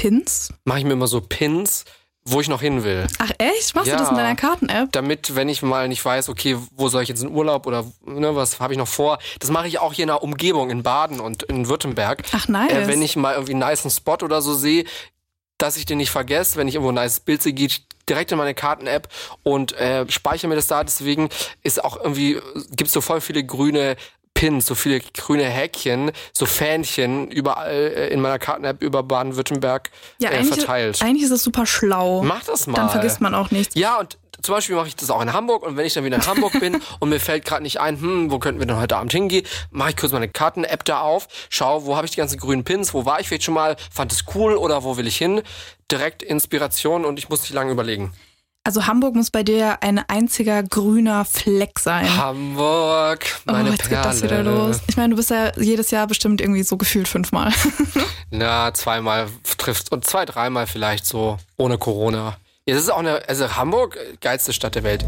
Pins. 0.00 0.52
mache 0.64 0.78
ich 0.78 0.84
mir 0.84 0.92
immer 0.94 1.06
so 1.06 1.20
Pins, 1.20 1.84
wo 2.24 2.40
ich 2.40 2.48
noch 2.48 2.60
hin 2.60 2.84
will. 2.84 3.06
Ach 3.18 3.30
echt? 3.38 3.74
Machst 3.74 3.88
Ja. 3.88 3.96
du 3.96 4.00
das 4.02 4.10
in 4.10 4.16
deiner 4.16 4.34
Karten-App? 4.36 4.92
Damit, 4.92 5.34
wenn 5.36 5.48
ich 5.48 5.62
mal 5.62 5.88
nicht 5.88 6.04
weiß, 6.04 6.28
okay, 6.28 6.56
wo 6.76 6.88
soll 6.88 7.02
ich 7.02 7.08
jetzt 7.08 7.22
in 7.22 7.30
Urlaub 7.30 7.66
oder 7.66 7.84
ne, 8.04 8.34
was 8.36 8.60
habe 8.60 8.72
ich 8.72 8.78
noch 8.78 8.88
vor, 8.88 9.18
das 9.38 9.50
mache 9.50 9.68
ich 9.68 9.78
auch 9.78 9.92
hier 9.92 10.04
in 10.04 10.08
der 10.08 10.22
Umgebung, 10.22 10.70
in 10.70 10.82
Baden 10.82 11.20
und 11.20 11.42
in 11.44 11.68
Württemberg. 11.68 12.22
Ach 12.32 12.48
nice. 12.48 12.72
Äh, 12.72 12.86
wenn 12.88 13.02
ich 13.02 13.16
mal 13.16 13.34
irgendwie 13.34 13.52
einen 13.54 13.68
niceen 13.68 13.90
Spot 13.90 14.18
oder 14.22 14.42
so 14.42 14.54
sehe, 14.54 14.84
dass 15.58 15.76
ich 15.76 15.84
den 15.86 15.98
nicht 15.98 16.10
vergesse, 16.10 16.56
wenn 16.56 16.68
ich 16.68 16.74
irgendwo 16.74 16.92
ein 16.92 16.94
nice 16.94 17.20
Bild 17.20 17.42
sehe, 17.42 17.52
gehe 17.52 17.66
ich 17.66 17.86
direkt 18.08 18.32
in 18.32 18.38
meine 18.38 18.54
Karten-App 18.54 19.08
und 19.42 19.72
äh, 19.72 20.04
speichere 20.10 20.48
mir 20.48 20.56
das 20.56 20.66
da. 20.66 20.82
Deswegen 20.82 21.28
ist 21.62 21.82
auch 21.84 21.96
irgendwie, 21.96 22.40
gibt's 22.74 22.92
so 22.92 23.00
voll 23.00 23.20
viele 23.20 23.44
grüne 23.44 23.96
Pins, 24.34 24.66
so 24.66 24.74
viele 24.74 25.00
grüne 25.00 25.44
Häkchen, 25.44 26.12
so 26.32 26.46
Fähnchen 26.46 27.28
überall 27.28 27.72
äh, 27.72 28.08
in 28.08 28.20
meiner 28.20 28.38
Karten-App 28.38 28.82
über 28.82 29.02
Baden-Württemberg 29.02 29.90
ja, 30.18 30.30
äh, 30.30 30.36
eigentlich, 30.36 30.54
verteilt. 30.54 31.02
eigentlich 31.02 31.24
ist 31.24 31.30
es 31.30 31.42
super 31.42 31.66
schlau. 31.66 32.22
Mach 32.22 32.44
das 32.44 32.66
mal. 32.66 32.76
Dann 32.76 32.90
vergisst 32.90 33.20
man 33.20 33.34
auch 33.34 33.50
nichts. 33.50 33.74
Ja, 33.74 33.98
und 33.98 34.16
zum 34.42 34.54
Beispiel 34.54 34.76
mache 34.76 34.88
ich 34.88 34.96
das 34.96 35.10
auch 35.10 35.20
in 35.20 35.32
Hamburg 35.32 35.62
und 35.62 35.76
wenn 35.76 35.84
ich 35.84 35.92
dann 35.92 36.04
wieder 36.04 36.16
in 36.16 36.26
Hamburg 36.26 36.58
bin 36.58 36.80
und 37.00 37.10
mir 37.10 37.20
fällt 37.20 37.44
gerade 37.44 37.62
nicht 37.62 37.80
ein, 37.80 38.00
hm, 38.00 38.30
wo 38.30 38.38
könnten 38.38 38.60
wir 38.60 38.66
denn 38.66 38.78
heute 38.78 38.96
Abend 38.96 39.12
hingehen, 39.12 39.46
mache 39.70 39.90
ich 39.90 39.96
kurz 39.96 40.12
meine 40.12 40.28
Karten-App 40.28 40.84
da 40.84 41.00
auf, 41.00 41.28
schau, 41.50 41.84
wo 41.84 41.96
habe 41.96 42.06
ich 42.06 42.12
die 42.12 42.18
ganzen 42.18 42.38
grünen 42.38 42.64
Pins, 42.64 42.94
wo 42.94 43.04
war 43.04 43.20
ich 43.20 43.28
vielleicht 43.28 43.44
schon 43.44 43.54
mal, 43.54 43.76
fand 43.92 44.12
es 44.12 44.24
cool 44.34 44.54
oder 44.54 44.84
wo 44.84 44.96
will 44.96 45.06
ich 45.06 45.16
hin? 45.16 45.42
Direkt 45.90 46.22
Inspiration 46.22 47.04
und 47.04 47.18
ich 47.18 47.28
muss 47.28 47.42
nicht 47.42 47.52
lange 47.52 47.72
überlegen. 47.72 48.12
Also 48.62 48.86
Hamburg 48.86 49.14
muss 49.14 49.30
bei 49.30 49.42
dir 49.42 49.82
ein 49.82 49.98
einziger 49.98 50.62
grüner 50.62 51.24
Fleck 51.24 51.78
sein. 51.78 52.14
Hamburg, 52.14 53.24
meine 53.46 53.70
oh, 53.70 53.72
jetzt 53.72 53.88
Perle. 53.88 53.96
geht 53.96 54.04
das 54.04 54.22
wieder 54.22 54.42
los. 54.42 54.80
Ich 54.86 54.98
meine, 54.98 55.10
du 55.10 55.16
bist 55.16 55.30
ja 55.30 55.50
jedes 55.56 55.90
Jahr 55.90 56.06
bestimmt 56.06 56.42
irgendwie 56.42 56.62
so 56.62 56.76
gefühlt 56.76 57.08
fünfmal. 57.08 57.52
Na, 58.30 58.74
zweimal 58.74 59.28
trifft 59.56 59.90
und 59.92 60.04
zwei, 60.04 60.26
dreimal 60.26 60.66
vielleicht 60.66 61.06
so 61.06 61.38
ohne 61.56 61.78
Corona. 61.78 62.36
Ja, 62.66 62.74
das 62.74 62.84
ist 62.84 62.90
auch 62.90 62.98
eine, 62.98 63.26
also 63.26 63.56
Hamburg, 63.56 63.96
geilste 64.20 64.52
Stadt 64.52 64.74
der 64.74 64.82
Welt. 64.82 65.06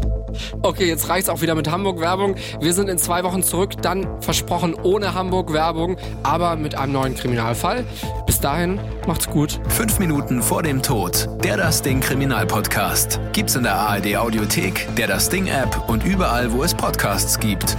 Okay, 0.63 0.87
jetzt 0.87 1.07
reicht's 1.07 1.29
auch 1.29 1.41
wieder 1.41 1.53
mit 1.53 1.69
Hamburg-Werbung. 1.69 2.35
Wir 2.59 2.73
sind 2.73 2.89
in 2.89 2.97
zwei 2.97 3.23
Wochen 3.23 3.43
zurück, 3.43 3.79
dann 3.81 4.21
versprochen 4.21 4.73
ohne 4.73 5.13
Hamburg-Werbung, 5.13 5.97
aber 6.23 6.55
mit 6.55 6.73
einem 6.75 6.93
neuen 6.93 7.13
Kriminalfall. 7.13 7.85
Bis 8.25 8.39
dahin, 8.39 8.79
macht's 9.05 9.29
gut. 9.29 9.61
Fünf 9.69 9.99
Minuten 9.99 10.41
vor 10.41 10.63
dem 10.63 10.81
Tod. 10.81 11.29
Der 11.43 11.55
Das 11.57 11.83
Ding 11.83 11.99
Kriminalpodcast. 11.99 13.19
Gibt's 13.33 13.55
in 13.55 13.63
der 13.63 13.75
ARD 13.75 14.17
Audiothek, 14.17 14.87
der 14.97 15.05
Das 15.05 15.29
Ding 15.29 15.45
App 15.45 15.87
und 15.87 16.03
überall, 16.03 16.51
wo 16.51 16.63
es 16.63 16.73
Podcasts 16.73 17.39
gibt. 17.39 17.77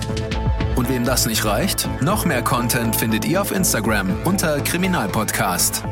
Und 0.77 0.89
wem 0.89 1.05
das 1.05 1.27
nicht 1.27 1.45
reicht, 1.45 1.89
noch 2.01 2.25
mehr 2.25 2.43
Content 2.43 2.95
findet 2.95 3.25
ihr 3.25 3.41
auf 3.41 3.51
Instagram 3.51 4.17
unter 4.25 4.61
Kriminalpodcast. 4.61 5.83